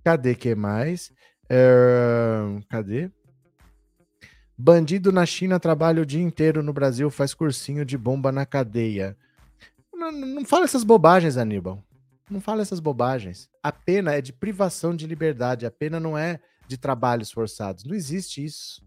Cadê 0.03 0.35
que 0.35 0.53
mais? 0.53 1.11
É... 1.49 2.39
Cadê? 2.69 3.09
Bandido 4.55 5.11
na 5.11 5.25
China 5.25 5.59
trabalha 5.59 6.03
o 6.03 6.05
dia 6.05 6.21
inteiro 6.21 6.61
no 6.61 6.71
Brasil, 6.71 7.09
faz 7.09 7.33
cursinho 7.33 7.83
de 7.83 7.97
bomba 7.97 8.31
na 8.31 8.45
cadeia. 8.45 9.17
Não, 9.91 10.11
não 10.11 10.45
fala 10.45 10.65
essas 10.65 10.83
bobagens, 10.83 11.35
Aníbal. 11.35 11.83
Não 12.29 12.39
fala 12.39 12.61
essas 12.61 12.79
bobagens. 12.79 13.49
A 13.63 13.71
pena 13.71 14.13
é 14.13 14.21
de 14.21 14.31
privação 14.31 14.95
de 14.95 15.07
liberdade. 15.07 15.65
A 15.65 15.71
pena 15.71 15.99
não 15.99 16.17
é 16.17 16.39
de 16.67 16.77
trabalhos 16.77 17.31
forçados. 17.31 17.83
Não 17.83 17.95
existe 17.95 18.43
isso. 18.43 18.83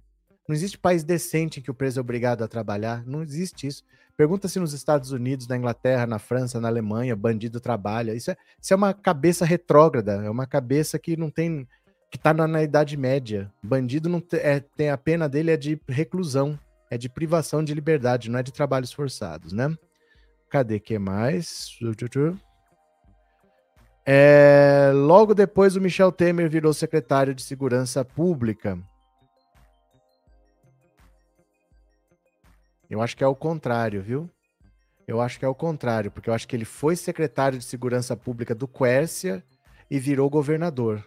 Não 0.48 0.54
existe 0.54 0.78
país 0.78 1.02
decente 1.02 1.60
em 1.60 1.62
que 1.62 1.70
o 1.70 1.74
preso 1.74 1.98
é 1.98 2.02
obrigado 2.02 2.42
a 2.42 2.48
trabalhar. 2.48 3.04
Não 3.04 3.22
existe 3.22 3.66
isso. 3.66 3.82
Pergunta 4.16 4.46
se 4.46 4.60
nos 4.60 4.72
Estados 4.72 5.10
Unidos, 5.10 5.48
na 5.48 5.56
Inglaterra, 5.56 6.06
na 6.06 6.18
França, 6.18 6.60
na 6.60 6.68
Alemanha, 6.68 7.16
bandido 7.16 7.60
trabalha. 7.60 8.14
Isso 8.14 8.30
é, 8.30 8.36
isso 8.60 8.72
é 8.72 8.76
uma 8.76 8.94
cabeça 8.94 9.44
retrógrada. 9.44 10.12
É 10.12 10.30
uma 10.30 10.46
cabeça 10.46 10.98
que 10.98 11.16
não 11.16 11.30
tem 11.30 11.66
que 12.10 12.18
está 12.18 12.34
na, 12.34 12.46
na, 12.46 12.62
Idade 12.62 12.94
Média. 12.94 13.50
Bandido 13.62 14.06
não 14.06 14.20
te, 14.20 14.36
é, 14.36 14.60
tem 14.60 14.90
a 14.90 14.98
pena 14.98 15.30
dele 15.30 15.50
é 15.50 15.56
de 15.56 15.80
reclusão, 15.88 16.58
é 16.90 16.98
de 16.98 17.08
privação 17.08 17.64
de 17.64 17.72
liberdade, 17.72 18.30
não 18.30 18.38
é 18.38 18.42
de 18.42 18.52
trabalhos 18.52 18.92
forçados, 18.92 19.54
né? 19.54 19.74
Cadê 20.50 20.78
que 20.78 20.98
mais? 20.98 21.74
É, 24.04 24.90
logo 24.92 25.34
depois 25.34 25.76
o 25.76 25.80
Michel 25.80 26.10
Temer 26.10 26.50
virou 26.50 26.72
secretário 26.72 27.34
de 27.34 27.42
Segurança 27.42 28.04
Pública. 28.04 28.78
Eu 32.90 33.00
acho 33.00 33.16
que 33.16 33.24
é 33.24 33.26
o 33.26 33.34
contrário, 33.34 34.02
viu? 34.02 34.28
Eu 35.06 35.20
acho 35.20 35.38
que 35.38 35.44
é 35.44 35.48
o 35.48 35.54
contrário, 35.54 36.10
porque 36.10 36.28
eu 36.28 36.34
acho 36.34 36.46
que 36.46 36.54
ele 36.54 36.64
foi 36.64 36.96
secretário 36.96 37.58
de 37.58 37.64
Segurança 37.64 38.16
Pública 38.16 38.54
do 38.54 38.68
Quércia 38.68 39.42
e 39.90 39.98
virou 39.98 40.28
governador. 40.28 41.06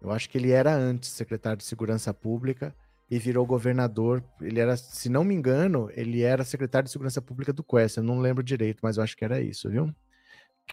Eu 0.00 0.10
acho 0.10 0.28
que 0.28 0.36
ele 0.36 0.50
era 0.50 0.74
antes 0.74 1.10
secretário 1.10 1.58
de 1.58 1.64
Segurança 1.64 2.12
Pública 2.12 2.74
e 3.10 3.18
virou 3.18 3.46
governador. 3.46 4.22
Ele 4.40 4.58
era, 4.58 4.76
se 4.76 5.08
não 5.08 5.22
me 5.22 5.34
engano, 5.34 5.90
ele 5.94 6.22
era 6.22 6.44
secretário 6.44 6.86
de 6.86 6.92
Segurança 6.92 7.22
Pública 7.22 7.52
do 7.52 7.62
Quest. 7.62 7.96
Eu 7.96 8.02
não 8.02 8.18
lembro 8.18 8.42
direito, 8.42 8.80
mas 8.82 8.96
eu 8.96 9.02
acho 9.02 9.16
que 9.16 9.24
era 9.24 9.40
isso, 9.40 9.70
viu? 9.70 9.94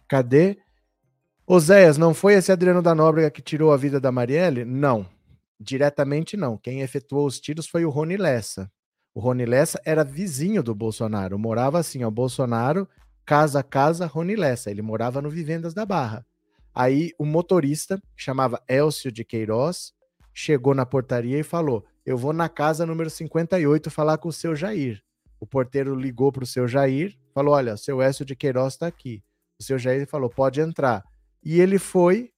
Cadê? 0.08 0.58
Oséias, 1.52 1.98
não 1.98 2.14
foi 2.14 2.36
esse 2.36 2.52
Adriano 2.52 2.80
da 2.80 2.94
Nóbrega 2.94 3.32
que 3.32 3.42
tirou 3.42 3.74
a 3.74 3.76
vida 3.76 4.00
da 4.00 4.12
Marielle? 4.12 4.64
Não. 4.64 5.04
Diretamente 5.60 6.38
não. 6.38 6.56
Quem 6.56 6.82
efetuou 6.82 7.26
os 7.26 7.40
tiros 7.40 7.68
foi 7.68 7.84
o 7.84 7.90
Rony 7.90 8.18
Lessa. 8.18 8.72
O 9.16 9.20
Rony 9.20 9.48
Lessa 9.48 9.82
era 9.84 10.04
vizinho 10.04 10.62
do 10.62 10.76
Bolsonaro. 10.76 11.40
Morava 11.40 11.80
assim, 11.80 12.04
ó, 12.04 12.12
Bolsonaro, 12.12 12.88
casa 13.26 13.62
a 13.62 13.64
casa, 13.64 14.06
Rony 14.06 14.36
Lessa. 14.36 14.70
Ele 14.70 14.84
morava 14.84 15.24
no 15.24 15.30
Vivendas 15.32 15.74
da 15.74 15.88
Barra. 15.88 16.24
Aí 16.72 17.14
o 17.18 17.26
motorista, 17.26 17.98
que 18.16 18.24
chamava 18.24 18.62
Elcio 18.70 19.12
de 19.12 19.26
Queiroz, 19.26 19.92
chegou 20.32 20.76
na 20.76 20.86
portaria 20.86 21.40
e 21.40 21.44
falou: 21.44 21.84
Eu 22.06 22.16
vou 22.16 22.32
na 22.32 22.48
casa 22.48 22.86
número 22.86 23.10
58 23.10 23.90
falar 23.90 24.20
com 24.20 24.30
o 24.30 24.34
seu 24.34 24.56
Jair. 24.56 25.02
O 25.40 25.48
porteiro 25.48 25.96
ligou 25.96 26.32
para 26.32 26.44
o 26.44 26.48
seu 26.48 26.68
Jair, 26.68 27.18
falou: 27.34 27.56
Olha, 27.56 27.76
seu 27.76 28.04
Elcio 28.04 28.24
de 28.24 28.36
Queiroz 28.36 28.76
está 28.76 28.86
aqui. 28.86 29.24
O 29.60 29.64
seu 29.64 29.80
Jair 29.80 30.06
falou: 30.06 30.30
Pode 30.30 30.62
entrar. 30.62 31.04
E 31.44 31.60
ele 31.60 31.80
foi, 31.80 32.32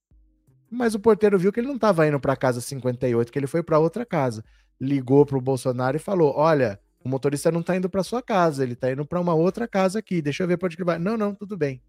mas 0.70 0.96
o 0.96 1.00
porteiro 1.00 1.38
viu 1.38 1.52
que 1.52 1.60
ele 1.60 1.67
não 1.67 1.75
estava 1.75 2.08
indo 2.08 2.19
para 2.19 2.34
a 2.34 2.38
casa 2.38 2.62
58, 2.62 3.32
que 3.32 3.39
ele 3.39 3.47
foi 3.47 3.63
para 3.63 3.80
outra 3.80 4.06
casa. 4.06 4.43
Ligou 4.80 5.25
para 5.25 5.38
o 5.38 5.41
Bolsonaro 5.41 5.97
e 5.97 5.99
falou: 5.99 6.34
Olha, 6.36 6.80
o 7.04 7.10
motorista 7.10 7.52
não 7.52 7.62
está 7.62 7.75
indo 7.75 7.89
para 7.89 8.04
sua 8.04 8.21
casa, 8.21 8.63
ele 8.63 8.73
está 8.73 8.91
indo 8.91 9.06
para 9.06 9.19
uma 9.19 9.34
outra 9.34 9.67
casa 9.67 9.99
aqui. 9.99 10.21
Deixa 10.21 10.43
eu 10.43 10.47
ver 10.47 10.58
para 10.58 10.67
onde 10.67 10.78
ele 10.78 10.86
vai. 10.86 10.99
Não, 10.99 11.17
não, 11.17 11.34
tudo 11.34 11.58
bem. 11.58 11.82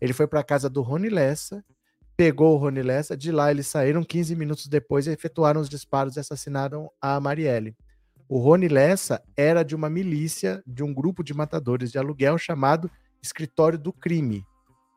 Ele 0.00 0.12
foi 0.12 0.26
para 0.26 0.40
a 0.40 0.44
casa 0.44 0.68
do 0.68 0.82
Rony 0.82 1.08
Lessa, 1.08 1.64
pegou 2.16 2.54
o 2.54 2.58
Rony 2.58 2.82
Lessa, 2.82 3.16
de 3.16 3.32
lá 3.32 3.50
eles 3.50 3.66
saíram 3.66 4.02
15 4.02 4.36
minutos 4.36 4.66
depois 4.66 5.06
e 5.06 5.10
efetuaram 5.10 5.60
os 5.60 5.68
disparos 5.68 6.16
e 6.16 6.20
assassinaram 6.20 6.90
a 7.00 7.18
Marielle. 7.20 7.76
O 8.28 8.38
Rony 8.38 8.68
Lessa 8.68 9.22
era 9.36 9.62
de 9.62 9.74
uma 9.74 9.88
milícia, 9.88 10.62
de 10.66 10.82
um 10.82 10.92
grupo 10.92 11.22
de 11.22 11.32
matadores 11.32 11.92
de 11.92 11.98
aluguel 11.98 12.36
chamado 12.38 12.90
Escritório 13.22 13.78
do 13.78 13.92
Crime. 13.92 14.44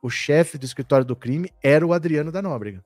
O 0.02 0.10
chefe 0.10 0.58
do 0.58 0.66
Escritório 0.66 1.06
do 1.06 1.16
Crime 1.16 1.52
era 1.62 1.86
o 1.86 1.94
Adriano 1.94 2.32
da 2.32 2.42
Nóbrega. 2.42 2.84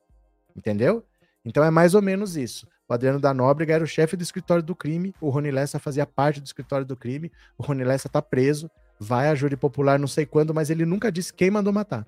Entendeu? 0.56 1.04
Então 1.44 1.62
é 1.62 1.70
mais 1.70 1.94
ou 1.94 2.02
menos 2.02 2.36
isso. 2.36 2.66
O 2.88 2.92
Adriano 2.92 3.18
da 3.18 3.32
Nóbrega 3.32 3.74
era 3.74 3.84
o 3.84 3.86
chefe 3.86 4.16
do 4.16 4.22
Escritório 4.22 4.62
do 4.62 4.74
Crime, 4.74 5.14
o 5.20 5.30
Rony 5.30 5.50
Lessa 5.50 5.78
fazia 5.78 6.06
parte 6.06 6.40
do 6.40 6.46
Escritório 6.46 6.86
do 6.86 6.96
Crime, 6.96 7.32
o 7.56 7.62
Rony 7.62 7.82
Lessa 7.82 8.08
tá 8.08 8.20
preso, 8.20 8.70
vai 9.00 9.28
a 9.28 9.34
júri 9.34 9.56
popular 9.56 9.98
não 9.98 10.06
sei 10.06 10.26
quando, 10.26 10.54
mas 10.54 10.70
ele 10.70 10.84
nunca 10.84 11.10
disse 11.10 11.32
quem 11.32 11.50
mandou 11.50 11.72
matar. 11.72 12.06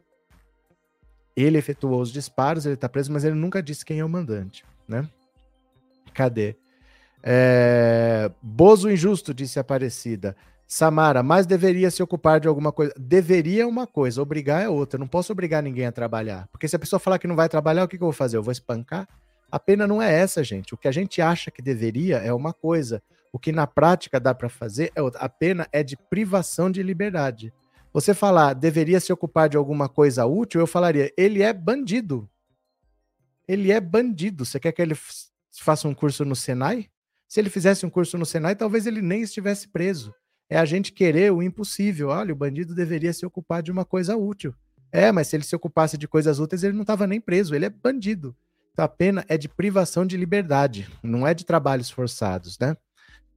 Ele 1.35 1.59
efetuou 1.59 2.01
os 2.01 2.13
disparos, 2.13 2.67
ele 2.67 2.77
tá 2.77 2.89
preso, 2.89 3.13
mas 3.13 3.25
ele 3.25 3.35
nunca 3.35 3.63
disse 3.63 3.85
quem 3.85 4.01
é 4.01 4.05
o 4.05 4.09
mandante, 4.09 4.65
né? 4.89 5.09
Cadê? 6.13 6.57
É... 7.23 8.31
Bozo 8.43 8.91
injusto, 8.91 9.35
disse 9.35 9.59
Aparecida. 9.59 10.37
Samara, 10.67 11.23
mas 11.23 11.47
deveria 11.47 11.91
se 11.91 12.03
ocupar 12.03 12.41
de 12.41 12.49
alguma 12.49 12.73
coisa. 12.73 12.93
Deveria 12.99 13.63
é 13.63 13.67
uma 13.67 13.87
coisa, 13.87 14.21
obrigar 14.21 14.63
é 14.63 14.69
outra. 14.69 14.97
Eu 14.97 15.01
não 15.01 15.07
posso 15.07 15.33
obrigar 15.33 15.63
ninguém 15.63 15.87
a 15.87 15.93
trabalhar. 15.93 16.49
Porque 16.51 16.67
se 16.67 16.75
a 16.75 16.79
pessoa 16.79 16.99
falar 16.99 17.19
que 17.21 17.29
não 17.29 17.37
vai 17.37 17.49
trabalhar, 17.49 17.85
o 17.85 17.89
que, 17.89 17.97
que 17.97 18.03
eu 18.03 18.07
vou 18.07 18.13
fazer? 18.13 18.37
Eu 18.37 18.43
vou 18.43 18.51
espancar? 18.51 19.09
A 19.51 19.61
pena 19.61 19.87
não 19.87 20.03
é 20.03 20.13
essa, 20.13 20.43
gente. 20.43 20.75
O 20.75 20.77
que 20.77 20.89
a 20.89 20.93
gente 20.93 21.23
acha 21.23 21.53
que 21.53 21.63
deveria 21.63 22.19
é 22.19 22.33
uma 22.33 22.53
coisa. 22.53 23.01
O 23.33 23.39
que 23.39 23.53
na 23.53 23.67
prática 23.67 24.19
dá 24.19 24.35
para 24.35 24.49
fazer 24.49 24.91
é 24.97 25.01
outra. 25.01 25.21
A 25.21 25.29
pena 25.29 25.69
é 25.71 25.85
de 25.85 25.97
privação 25.97 26.69
de 26.69 26.83
liberdade. 26.83 27.53
Você 27.93 28.13
falar 28.13 28.53
deveria 28.53 28.99
se 28.99 29.13
ocupar 29.13 29.49
de 29.49 29.57
alguma 29.57 29.89
coisa 29.89 30.27
útil, 30.27 30.61
eu 30.61 30.67
falaria 30.67 31.13
ele 31.17 31.43
é 31.43 31.53
bandido. 31.53 32.29
Ele 33.47 33.71
é 33.71 33.81
bandido. 33.81 34.45
Você 34.45 34.59
quer 34.59 34.73
que 34.73 34.83
ele 34.83 34.97
faça 35.53 35.87
um 35.87 35.95
curso 35.95 36.25
no 36.25 36.35
Senai? 36.35 36.91
Se 37.29 37.41
ele 37.41 37.51
fizesse 37.51 37.87
um 37.87 37.91
curso 37.91 38.19
no 38.19 38.27
Senai, 38.27 38.57
talvez 38.57 38.87
ele 38.87 39.01
nem 39.01 39.23
estivesse 39.23 39.69
preso. 39.69 40.13
É 40.49 40.59
a 40.59 40.65
gente 40.65 40.93
querer 40.93 41.33
o 41.33 41.43
impossível. 41.43 42.09
Olha, 42.09 42.33
o 42.33 42.37
bandido 42.37 42.75
deveria 42.75 43.13
se 43.13 43.27
ocupar 43.27 43.63
de 43.63 43.71
uma 43.71 43.85
coisa 43.85 44.17
útil. 44.17 44.55
É, 44.93 45.11
mas 45.11 45.29
se 45.29 45.37
ele 45.37 45.45
se 45.45 45.57
ocupasse 45.57 45.99
de 45.99 46.07
coisas 46.07 46.39
úteis, 46.39 46.63
ele 46.63 46.75
não 46.75 46.83
estava 46.83 47.07
nem 47.07 47.21
preso. 47.21 47.55
Ele 47.55 47.65
é 47.67 47.71
bandido. 47.71 48.35
Então 48.77 48.85
a 48.85 48.89
pena 48.89 49.25
é 49.27 49.39
de 49.39 49.49
privação 49.49 50.05
de 50.05 50.19
liberdade, 50.19 50.87
não 51.03 51.27
é 51.27 51.33
de 51.33 51.47
trabalhos 51.47 51.89
forçados, 51.89 52.59
né? 52.59 52.77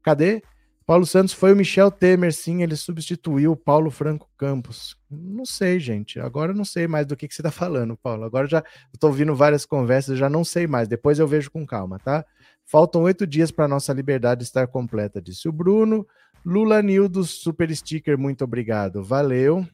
Cadê? 0.04 0.44
Paulo 0.86 1.06
Santos 1.06 1.34
foi 1.34 1.54
o 1.54 1.56
Michel 1.56 1.90
Temer, 1.90 2.34
sim, 2.34 2.62
ele 2.62 2.76
substituiu 2.76 3.54
o 3.54 3.56
Paulo 3.56 3.90
Franco 3.90 4.28
Campos. 4.36 4.98
Não 5.10 5.46
sei, 5.46 5.80
gente. 5.80 6.20
Agora 6.20 6.54
não 6.54 6.66
sei 6.66 6.88
mais 6.88 7.06
do 7.06 7.16
que, 7.16 7.26
que 7.26 7.34
você 7.34 7.42
está 7.42 7.52
falando, 7.52 7.96
Paulo. 7.96 8.26
Agora 8.26 8.48
já 8.48 8.62
estou 8.94 9.12
ouvindo 9.12 9.34
várias 9.34 9.66
conversas, 9.66 10.18
já 10.18 10.30
não 10.30 10.44
sei 10.44 10.68
mais. 10.68 10.90
Depois 10.90 11.20
eu 11.20 11.28
vejo 11.28 11.50
com 11.52 11.66
calma, 11.66 12.00
tá? 12.00 12.26
Faltam 12.66 13.04
oito 13.04 13.26
dias 13.26 13.50
para 13.50 13.68
nossa 13.68 13.94
liberdade 13.94 14.44
estar 14.44 14.68
completa, 14.68 15.22
disse 15.22 15.48
o 15.48 15.54
Bruno. 15.54 16.06
Lula 16.46 16.82
Nildo, 16.82 17.24
super 17.24 17.74
sticker, 17.76 18.18
muito 18.18 18.44
obrigado. 18.44 19.04
Valeu. 19.04 19.68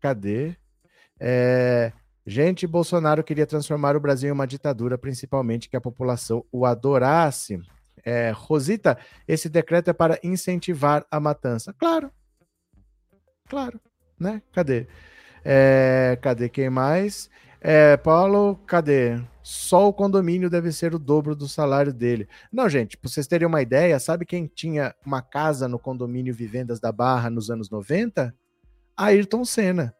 Cadê? 0.00 0.56
É... 1.18 1.92
Gente, 2.26 2.66
Bolsonaro 2.66 3.22
queria 3.22 3.46
transformar 3.46 3.94
o 3.94 4.00
Brasil 4.00 4.28
em 4.28 4.32
uma 4.32 4.46
ditadura, 4.48 4.98
principalmente 4.98 5.68
que 5.68 5.76
a 5.76 5.80
população 5.80 6.44
o 6.50 6.66
adorasse. 6.66 7.60
É, 8.04 8.32
Rosita, 8.34 8.98
esse 9.28 9.48
decreto 9.48 9.90
é 9.90 9.92
para 9.92 10.18
incentivar 10.24 11.06
a 11.08 11.20
matança. 11.20 11.72
Claro. 11.78 12.10
Claro. 13.48 13.80
Né? 14.18 14.42
Cadê? 14.52 14.88
É, 15.44 16.18
cadê 16.20 16.48
quem 16.48 16.68
mais? 16.68 17.30
É, 17.68 17.96
Paulo, 17.96 18.54
cadê? 18.64 19.20
Só 19.42 19.88
o 19.88 19.92
condomínio 19.92 20.48
deve 20.48 20.70
ser 20.70 20.94
o 20.94 21.00
dobro 21.00 21.34
do 21.34 21.48
salário 21.48 21.92
dele. 21.92 22.28
Não, 22.52 22.68
gente, 22.68 22.96
para 22.96 23.10
vocês 23.10 23.26
terem 23.26 23.44
uma 23.44 23.60
ideia, 23.60 23.98
sabe 23.98 24.24
quem 24.24 24.46
tinha 24.46 24.94
uma 25.04 25.20
casa 25.20 25.66
no 25.66 25.76
condomínio 25.76 26.32
Vivendas 26.32 26.78
da 26.78 26.92
Barra 26.92 27.28
nos 27.28 27.50
anos 27.50 27.68
90? 27.68 28.32
Ayrton 28.96 29.44
Senna. 29.44 29.92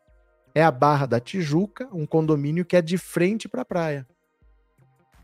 É 0.54 0.62
a 0.62 0.70
Barra 0.70 1.06
da 1.06 1.18
Tijuca, 1.18 1.88
um 1.92 2.06
condomínio 2.06 2.64
que 2.64 2.76
é 2.76 2.80
de 2.80 2.96
frente 2.96 3.48
para 3.48 3.62
a 3.62 3.64
praia. 3.64 4.06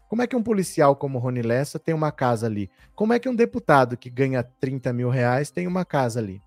Como 0.09 0.21
é 0.21 0.27
que 0.27 0.35
um 0.35 0.43
policial 0.43 0.97
como 0.97 1.21
Rony 1.21 1.43
Lessa 1.43 1.79
tem 1.79 1.95
uma 1.95 2.11
casa 2.11 2.47
ali? 2.47 2.69
Como 2.97 3.13
é 3.13 3.21
que 3.21 3.29
um 3.29 3.37
deputado 3.37 3.97
que 3.97 4.11
ganha 4.11 4.43
30 4.43 4.93
mil 4.93 5.11
reais 5.11 5.53
tem 5.53 5.69
uma 5.69 5.85
casa 5.85 6.19
ali? 6.19 6.43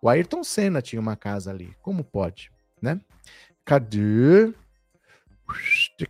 O 0.00 0.08
Ayrton 0.08 0.44
Senna 0.44 0.80
tinha 0.80 1.00
uma 1.00 1.16
casa 1.16 1.50
ali. 1.50 1.74
Como 1.82 2.04
pode, 2.04 2.52
né? 2.80 3.00
Cadê? 3.64 4.54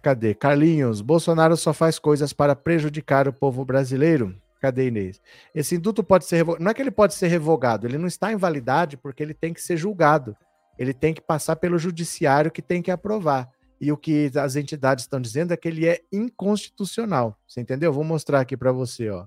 Cadê? 0.02 0.34
Carlinhos, 0.34 1.00
Bolsonaro 1.00 1.56
só 1.56 1.72
faz 1.72 1.98
coisas 1.98 2.32
para 2.32 2.56
prejudicar 2.56 3.28
o 3.28 3.32
povo 3.32 3.64
brasileiro. 3.64 4.34
Cadê 4.60 4.88
Inês? 4.88 5.20
Esse 5.54 5.74
indulto 5.74 6.04
pode 6.04 6.26
ser 6.26 6.36
revogado. 6.36 6.64
Não 6.64 6.70
é 6.70 6.74
que 6.74 6.82
ele 6.82 6.90
pode 6.90 7.14
ser 7.14 7.28
revogado, 7.28 7.86
ele 7.86 7.98
não 7.98 8.06
está 8.06 8.32
em 8.32 8.36
validade 8.36 8.96
porque 8.96 9.22
ele 9.22 9.34
tem 9.34 9.54
que 9.54 9.62
ser 9.62 9.76
julgado. 9.76 10.36
Ele 10.78 10.94
tem 10.94 11.12
que 11.12 11.20
passar 11.20 11.56
pelo 11.56 11.78
judiciário 11.78 12.50
que 12.50 12.62
tem 12.62 12.82
que 12.82 12.90
aprovar. 12.90 13.50
E 13.80 13.90
o 13.90 13.96
que 13.96 14.30
as 14.36 14.56
entidades 14.56 15.04
estão 15.04 15.20
dizendo 15.20 15.52
é 15.52 15.56
que 15.56 15.66
ele 15.66 15.86
é 15.86 16.02
inconstitucional. 16.12 17.38
Você 17.46 17.60
entendeu? 17.60 17.92
Vou 17.92 18.04
mostrar 18.04 18.40
aqui 18.40 18.56
para 18.56 18.72
você, 18.72 19.08
ó. 19.08 19.26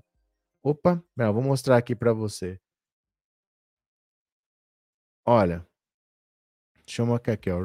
Opa, 0.62 1.02
não, 1.16 1.32
vou 1.32 1.42
mostrar 1.42 1.76
aqui 1.76 1.94
para 1.94 2.12
você. 2.12 2.58
Olha. 5.26 5.66
Deixa 6.86 7.02
eu 7.02 7.06
marcar 7.06 7.32
aqui, 7.32 7.50
ó. 7.50 7.58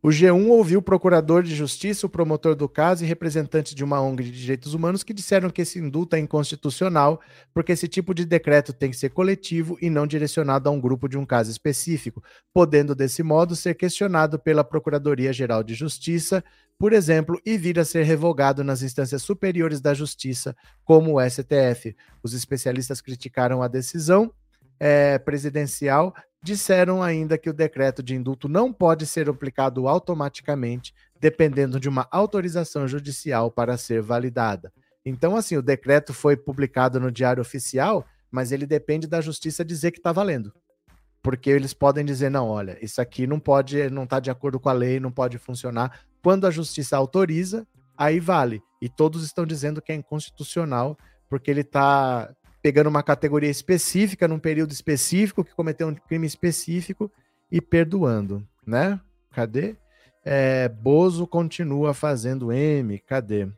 O 0.00 0.10
G1 0.10 0.46
ouviu 0.46 0.78
o 0.78 0.82
procurador 0.82 1.42
de 1.42 1.52
justiça, 1.52 2.06
o 2.06 2.08
promotor 2.08 2.54
do 2.54 2.68
caso 2.68 3.02
e 3.02 3.06
representantes 3.06 3.74
de 3.74 3.82
uma 3.82 4.00
ONG 4.00 4.22
de 4.22 4.30
direitos 4.30 4.72
humanos 4.72 5.02
que 5.02 5.12
disseram 5.12 5.50
que 5.50 5.62
esse 5.62 5.80
indulto 5.80 6.14
é 6.14 6.20
inconstitucional, 6.20 7.20
porque 7.52 7.72
esse 7.72 7.88
tipo 7.88 8.14
de 8.14 8.24
decreto 8.24 8.72
tem 8.72 8.92
que 8.92 8.96
ser 8.96 9.10
coletivo 9.10 9.76
e 9.82 9.90
não 9.90 10.06
direcionado 10.06 10.68
a 10.68 10.72
um 10.72 10.80
grupo 10.80 11.08
de 11.08 11.18
um 11.18 11.26
caso 11.26 11.50
específico, 11.50 12.22
podendo 12.54 12.94
desse 12.94 13.24
modo 13.24 13.56
ser 13.56 13.74
questionado 13.74 14.38
pela 14.38 14.62
Procuradoria-Geral 14.62 15.64
de 15.64 15.74
Justiça, 15.74 16.44
por 16.78 16.92
exemplo, 16.92 17.40
e 17.44 17.58
vir 17.58 17.76
a 17.80 17.84
ser 17.84 18.04
revogado 18.04 18.62
nas 18.62 18.82
instâncias 18.82 19.24
superiores 19.24 19.80
da 19.80 19.94
Justiça, 19.94 20.54
como 20.84 21.18
o 21.18 21.28
STF. 21.28 21.96
Os 22.22 22.34
especialistas 22.34 23.00
criticaram 23.00 23.64
a 23.64 23.66
decisão 23.66 24.32
é, 24.78 25.18
presidencial 25.18 26.14
disseram 26.42 27.02
ainda 27.02 27.36
que 27.36 27.50
o 27.50 27.54
decreto 27.54 28.02
de 28.02 28.14
indulto 28.14 28.48
não 28.48 28.72
pode 28.72 29.06
ser 29.06 29.28
aplicado 29.28 29.88
automaticamente, 29.88 30.94
dependendo 31.20 31.80
de 31.80 31.88
uma 31.88 32.06
autorização 32.10 32.86
judicial 32.86 33.50
para 33.50 33.76
ser 33.76 34.00
validada. 34.00 34.72
Então, 35.04 35.36
assim, 35.36 35.56
o 35.56 35.62
decreto 35.62 36.12
foi 36.12 36.36
publicado 36.36 37.00
no 37.00 37.10
Diário 37.10 37.40
Oficial, 37.40 38.06
mas 38.30 38.52
ele 38.52 38.66
depende 38.66 39.06
da 39.06 39.20
justiça 39.20 39.64
dizer 39.64 39.90
que 39.90 39.98
está 39.98 40.12
valendo. 40.12 40.52
Porque 41.22 41.50
eles 41.50 41.74
podem 41.74 42.04
dizer, 42.04 42.30
não, 42.30 42.48
olha, 42.48 42.78
isso 42.82 43.00
aqui 43.00 43.26
não 43.26 43.40
pode, 43.40 43.90
não 43.90 44.04
está 44.04 44.20
de 44.20 44.30
acordo 44.30 44.60
com 44.60 44.68
a 44.68 44.72
lei, 44.72 45.00
não 45.00 45.10
pode 45.10 45.38
funcionar. 45.38 46.00
Quando 46.22 46.46
a 46.46 46.50
justiça 46.50 46.96
autoriza, 46.96 47.66
aí 47.96 48.20
vale. 48.20 48.62
E 48.80 48.88
todos 48.88 49.24
estão 49.24 49.44
dizendo 49.44 49.82
que 49.82 49.90
é 49.90 49.94
inconstitucional, 49.94 50.96
porque 51.28 51.50
ele 51.50 51.62
está 51.62 52.32
pegando 52.62 52.88
uma 52.88 53.02
categoria 53.02 53.50
específica, 53.50 54.28
num 54.28 54.38
período 54.38 54.72
específico, 54.72 55.44
que 55.44 55.54
cometeu 55.54 55.88
um 55.88 55.94
crime 55.94 56.26
específico 56.26 57.10
e 57.50 57.60
perdoando, 57.60 58.46
né? 58.66 59.00
Cadê? 59.32 59.76
É, 60.24 60.68
Bozo 60.68 61.26
continua 61.26 61.94
fazendo 61.94 62.52
M, 62.52 62.98
cadê? 62.98 63.48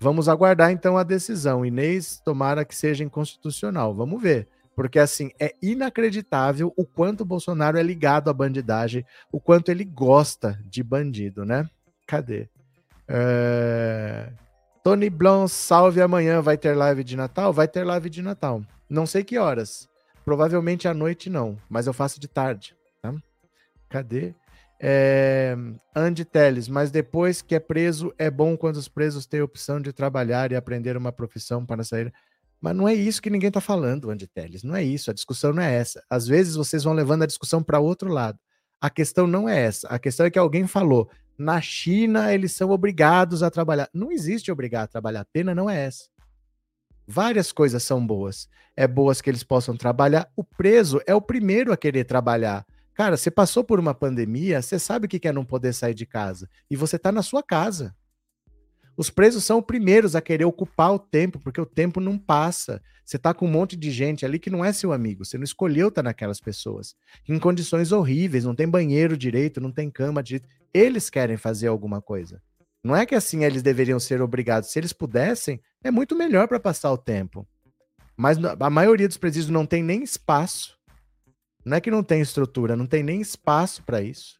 Vamos 0.00 0.28
aguardar 0.28 0.70
então 0.70 0.96
a 0.96 1.02
decisão. 1.02 1.64
Inês, 1.64 2.20
tomara 2.24 2.64
que 2.64 2.74
seja 2.74 3.04
inconstitucional. 3.04 3.94
Vamos 3.94 4.22
ver. 4.22 4.48
Porque 4.74 4.98
assim, 4.98 5.32
é 5.40 5.54
inacreditável 5.60 6.72
o 6.76 6.84
quanto 6.84 7.22
o 7.22 7.24
Bolsonaro 7.24 7.78
é 7.78 7.82
ligado 7.82 8.30
à 8.30 8.32
bandidagem, 8.32 9.04
o 9.32 9.40
quanto 9.40 9.70
ele 9.70 9.84
gosta 9.84 10.58
de 10.64 10.84
bandido, 10.84 11.44
né? 11.44 11.68
Cadê? 12.06 12.48
É... 13.08 14.30
Tony 14.82 15.10
Blon, 15.10 15.46
salve 15.48 16.00
amanhã. 16.00 16.40
Vai 16.40 16.56
ter 16.56 16.74
live 16.74 17.04
de 17.04 17.16
Natal? 17.16 17.52
Vai 17.52 17.68
ter 17.68 17.84
live 17.84 18.08
de 18.08 18.22
Natal. 18.22 18.62
Não 18.88 19.06
sei 19.06 19.22
que 19.24 19.38
horas. 19.38 19.88
Provavelmente 20.24 20.86
à 20.86 20.94
noite 20.94 21.30
não, 21.30 21.56
mas 21.68 21.86
eu 21.86 21.92
faço 21.92 22.20
de 22.20 22.28
tarde. 22.28 22.76
Tá? 23.00 23.14
Cadê? 23.88 24.34
É, 24.80 25.56
Andy 25.94 26.24
Teles, 26.24 26.68
mas 26.68 26.90
depois 26.90 27.42
que 27.42 27.54
é 27.54 27.58
preso, 27.58 28.14
é 28.16 28.30
bom 28.30 28.56
quando 28.56 28.76
os 28.76 28.88
presos 28.88 29.26
têm 29.26 29.40
a 29.40 29.44
opção 29.44 29.80
de 29.80 29.92
trabalhar 29.92 30.52
e 30.52 30.56
aprender 30.56 30.96
uma 30.96 31.10
profissão 31.10 31.66
para 31.66 31.82
sair. 31.82 32.12
Mas 32.60 32.76
não 32.76 32.88
é 32.88 32.94
isso 32.94 33.22
que 33.22 33.30
ninguém 33.30 33.48
está 33.48 33.60
falando, 33.60 34.10
Andy 34.10 34.26
Teles. 34.26 34.62
Não 34.62 34.74
é 34.74 34.82
isso. 34.82 35.10
A 35.10 35.14
discussão 35.14 35.52
não 35.52 35.62
é 35.62 35.74
essa. 35.74 36.02
Às 36.10 36.26
vezes 36.26 36.54
vocês 36.56 36.84
vão 36.84 36.92
levando 36.92 37.22
a 37.22 37.26
discussão 37.26 37.62
para 37.62 37.80
outro 37.80 38.10
lado. 38.10 38.38
A 38.80 38.90
questão 38.90 39.26
não 39.26 39.48
é 39.48 39.60
essa. 39.60 39.88
A 39.88 39.98
questão 39.98 40.26
é 40.26 40.30
que 40.30 40.38
alguém 40.38 40.66
falou: 40.66 41.08
na 41.38 41.60
China 41.60 42.34
eles 42.34 42.52
são 42.52 42.70
obrigados 42.70 43.42
a 43.42 43.50
trabalhar. 43.50 43.88
Não 43.94 44.10
existe 44.10 44.50
obrigar 44.50 44.84
a 44.84 44.88
trabalhar, 44.88 45.20
a 45.20 45.26
pena 45.32 45.54
não 45.54 45.70
é 45.70 45.86
essa. 45.86 46.08
Várias 47.06 47.52
coisas 47.52 47.82
são 47.82 48.04
boas. 48.04 48.48
É 48.76 48.86
boas 48.86 49.20
que 49.20 49.30
eles 49.30 49.42
possam 49.42 49.76
trabalhar. 49.76 50.30
O 50.36 50.44
preso 50.44 51.00
é 51.06 51.14
o 51.14 51.22
primeiro 51.22 51.72
a 51.72 51.76
querer 51.76 52.04
trabalhar. 52.04 52.66
Cara, 52.92 53.16
você 53.16 53.30
passou 53.30 53.62
por 53.62 53.78
uma 53.78 53.94
pandemia, 53.94 54.60
você 54.60 54.78
sabe 54.78 55.06
o 55.06 55.08
que 55.08 55.26
é 55.26 55.32
não 55.32 55.44
poder 55.44 55.72
sair 55.72 55.94
de 55.94 56.04
casa. 56.04 56.50
E 56.68 56.76
você 56.76 56.96
está 56.96 57.10
na 57.12 57.22
sua 57.22 57.42
casa. 57.42 57.94
Os 58.96 59.08
presos 59.08 59.44
são 59.44 59.60
os 59.60 59.64
primeiros 59.64 60.16
a 60.16 60.20
querer 60.20 60.44
ocupar 60.44 60.92
o 60.92 60.98
tempo, 60.98 61.38
porque 61.38 61.60
o 61.60 61.64
tempo 61.64 62.00
não 62.00 62.18
passa. 62.18 62.82
Você 63.04 63.16
está 63.16 63.32
com 63.32 63.46
um 63.46 63.50
monte 63.50 63.76
de 63.76 63.92
gente 63.92 64.26
ali 64.26 64.40
que 64.40 64.50
não 64.50 64.64
é 64.64 64.72
seu 64.72 64.92
amigo. 64.92 65.24
Você 65.24 65.38
não 65.38 65.44
escolheu 65.44 65.86
estar 65.88 66.02
tá 66.02 66.08
naquelas 66.08 66.40
pessoas. 66.40 66.96
Em 67.28 67.38
condições 67.38 67.92
horríveis, 67.92 68.44
não 68.44 68.56
tem 68.56 68.68
banheiro 68.68 69.16
direito, 69.16 69.60
não 69.60 69.70
tem 69.70 69.88
cama 69.88 70.20
direito. 70.20 70.48
Eles 70.72 71.08
querem 71.10 71.36
fazer 71.36 71.68
alguma 71.68 72.00
coisa. 72.00 72.42
Não 72.82 72.94
é 72.94 73.04
que 73.04 73.14
assim 73.14 73.44
eles 73.44 73.62
deveriam 73.62 73.98
ser 73.98 74.22
obrigados. 74.22 74.70
Se 74.70 74.78
eles 74.78 74.92
pudessem, 74.92 75.60
é 75.82 75.90
muito 75.90 76.16
melhor 76.16 76.46
para 76.48 76.60
passar 76.60 76.92
o 76.92 76.98
tempo. 76.98 77.46
Mas 78.16 78.38
a 78.42 78.70
maioria 78.70 79.08
dos 79.08 79.16
presídios 79.16 79.50
não 79.50 79.66
tem 79.66 79.82
nem 79.82 80.02
espaço. 80.02 80.78
Não 81.64 81.76
é 81.76 81.80
que 81.80 81.90
não 81.90 82.02
tem 82.02 82.20
estrutura, 82.20 82.76
não 82.76 82.86
tem 82.86 83.02
nem 83.02 83.20
espaço 83.20 83.82
para 83.82 84.00
isso. 84.00 84.38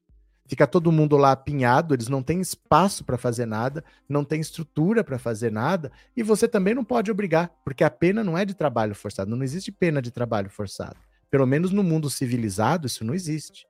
Fica 0.49 0.67
todo 0.67 0.91
mundo 0.91 1.17
lá 1.19 1.33
apinhado, 1.33 1.95
eles 1.95 2.09
não 2.09 2.23
têm 2.23 2.41
espaço 2.41 3.05
para 3.05 3.19
fazer 3.19 3.45
nada, 3.45 3.85
não 4.09 4.25
tem 4.25 4.41
estrutura 4.41 5.05
para 5.05 5.19
fazer 5.19 5.53
nada, 5.53 5.93
e 6.17 6.23
você 6.23 6.49
também 6.49 6.75
não 6.75 6.83
pode 6.83 7.11
obrigar, 7.11 7.51
porque 7.63 7.85
a 7.85 7.91
pena 7.91 8.25
não 8.25 8.37
é 8.37 8.47
de 8.47 8.55
trabalho 8.55 8.95
forçado, 8.95 9.37
não 9.37 9.45
existe 9.45 9.71
pena 9.71 10.01
de 10.01 10.11
trabalho 10.11 10.49
forçado. 10.49 10.97
Pelo 11.31 11.47
menos 11.47 11.71
no 11.71 11.83
mundo 11.83 12.09
civilizado, 12.09 12.87
isso 12.87 13.05
não 13.05 13.13
existe. 13.13 13.67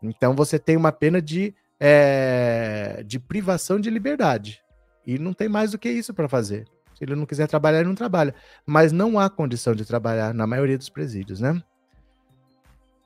Então 0.00 0.32
você 0.36 0.56
tem 0.56 0.76
uma 0.76 0.92
pena 0.92 1.20
de, 1.20 1.52
é, 1.80 3.02
de 3.06 3.18
privação 3.18 3.80
de 3.80 3.88
liberdade. 3.88 4.62
E 5.06 5.18
não 5.18 5.32
tem 5.32 5.48
mais 5.48 5.72
do 5.72 5.78
que 5.78 5.88
isso 5.88 6.12
para 6.12 6.28
fazer. 6.28 6.66
Se 6.94 7.04
ele 7.04 7.16
não 7.16 7.24
quiser 7.24 7.48
trabalhar, 7.48 7.78
ele 7.78 7.88
não 7.88 7.94
trabalha. 7.94 8.34
Mas 8.66 8.92
não 8.92 9.18
há 9.18 9.30
condição 9.30 9.74
de 9.74 9.86
trabalhar 9.86 10.34
na 10.34 10.46
maioria 10.46 10.76
dos 10.76 10.90
presídios, 10.90 11.40
né? 11.40 11.60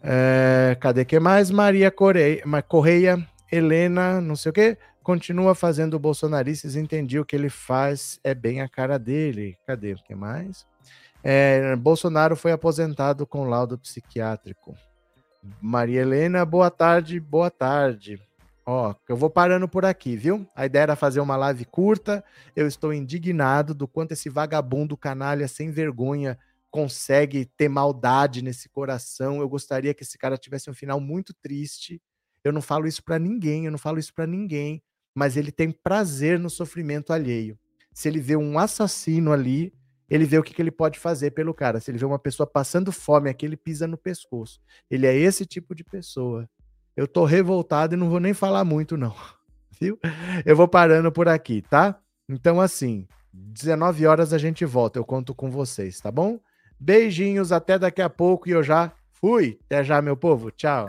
É, 0.02 0.76
cadê 0.80 1.04
que 1.04 1.18
mais? 1.20 1.50
Maria 1.50 1.90
Correia, 1.90 2.42
Correia, 2.68 3.26
Helena, 3.50 4.20
não 4.20 4.37
sei 4.37 4.50
o 4.50 4.52
que, 4.52 4.76
continua 5.02 5.54
fazendo 5.54 5.98
bolsonaristas, 5.98 6.76
entendi 6.76 7.18
o 7.18 7.24
que 7.24 7.34
ele 7.34 7.48
faz, 7.48 8.20
é 8.22 8.34
bem 8.34 8.60
a 8.60 8.68
cara 8.68 8.98
dele. 8.98 9.56
Cadê 9.66 9.92
o 9.92 10.02
que 10.02 10.14
mais? 10.14 10.66
É, 11.22 11.74
Bolsonaro 11.76 12.37
foi 12.37 12.52
aposentado 12.52 13.26
com 13.26 13.48
laudo 13.48 13.78
psiquiátrico. 13.78 14.76
Maria 15.60 16.02
Helena, 16.02 16.44
boa 16.44 16.70
tarde, 16.70 17.18
boa 17.18 17.50
tarde. 17.50 18.20
Ó, 18.66 18.94
eu 19.09 19.16
vou 19.16 19.29
parando 19.29 19.68
por 19.68 19.85
aqui, 19.85 20.16
viu? 20.16 20.48
A 20.55 20.64
ideia 20.64 20.85
era 20.85 20.96
fazer 20.96 21.20
uma 21.20 21.37
live 21.37 21.64
curta. 21.66 22.24
Eu 22.57 22.66
estou 22.66 22.94
indignado 22.94 23.74
do 23.74 23.87
quanto 23.87 24.12
esse 24.12 24.29
vagabundo 24.29 24.96
canalha 24.96 25.46
sem 25.46 25.70
vergonha 25.70 26.38
consegue 26.74 27.44
ter 27.44 27.68
maldade 27.68 28.42
nesse 28.42 28.68
coração. 28.68 29.38
Eu 29.38 29.48
gostaria 29.48 29.94
que 29.94 30.03
esse 30.03 30.18
cara 30.18 30.37
tivesse 30.37 30.68
um 30.68 30.74
final 30.74 30.98
muito 30.98 31.33
triste. 31.33 32.03
Eu 32.42 32.53
não 32.53 32.61
falo 32.61 32.88
isso 32.88 33.05
para 33.05 33.16
ninguém, 33.16 33.66
eu 33.66 33.70
não 33.70 33.79
falo 33.79 33.96
isso 33.96 34.12
para 34.12 34.27
ninguém, 34.27 34.83
mas 35.14 35.37
ele 35.37 35.53
tem 35.53 35.70
prazer 35.70 36.37
no 36.37 36.50
sofrimento 36.50 37.12
alheio. 37.12 37.57
Se 37.92 38.09
ele 38.09 38.18
vê 38.18 38.35
um 38.35 38.59
assassino 38.59 39.31
ali, 39.33 39.72
ele 40.11 40.24
vê 40.24 40.37
o 40.37 40.42
que, 40.42 40.53
que 40.53 40.61
ele 40.61 40.72
pode 40.72 40.98
fazer 40.98 41.31
pelo 41.31 41.55
cara. 41.55 41.79
Se 41.79 41.92
ele 41.92 41.98
vê 41.98 42.07
uma 42.07 42.18
pessoa 42.18 42.44
passando 42.44 42.90
fome 42.90 43.31
aqui, 43.31 43.46
ele 43.46 43.57
pisa 43.57 43.87
no 43.87 43.96
pescoço. 43.96 44.61
Ele 44.90 45.07
é 45.07 45.16
esse 45.16 45.46
tipo 45.46 45.77
de 45.77 45.85
pessoa. 45.85 46.50
Eu 46.96 47.09
tô 47.09 47.24
revoltado 47.24 47.94
e 47.94 47.96
não 47.96 48.09
vou 48.09 48.20
nem 48.20 48.35
falar 48.35 48.64
muito, 48.64 48.96
não. 48.96 49.14
Viu? 49.80 49.98
Eu 50.46 50.57
vou 50.57 50.68
parando 50.68 51.11
por 51.11 51.28
aqui, 51.28 51.62
tá? 51.62 51.98
Então, 52.28 52.61
assim, 52.61 53.07
19 53.33 54.07
horas 54.07 54.33
a 54.33 54.38
gente 54.38 54.64
volta. 54.64 54.98
Eu 54.98 55.04
conto 55.04 55.35
com 55.35 55.50
vocês, 55.50 56.00
tá 56.00 56.11
bom? 56.11 56.38
Beijinhos, 56.78 57.50
até 57.50 57.78
daqui 57.78 58.02
a 58.02 58.11
pouco 58.11 58.48
e 58.48 58.52
eu 58.52 58.62
já 58.62 58.92
fui. 59.12 59.59
Até 59.66 59.83
já, 59.83 60.00
meu 60.00 60.16
povo. 60.16 60.50
Tchau. 60.50 60.88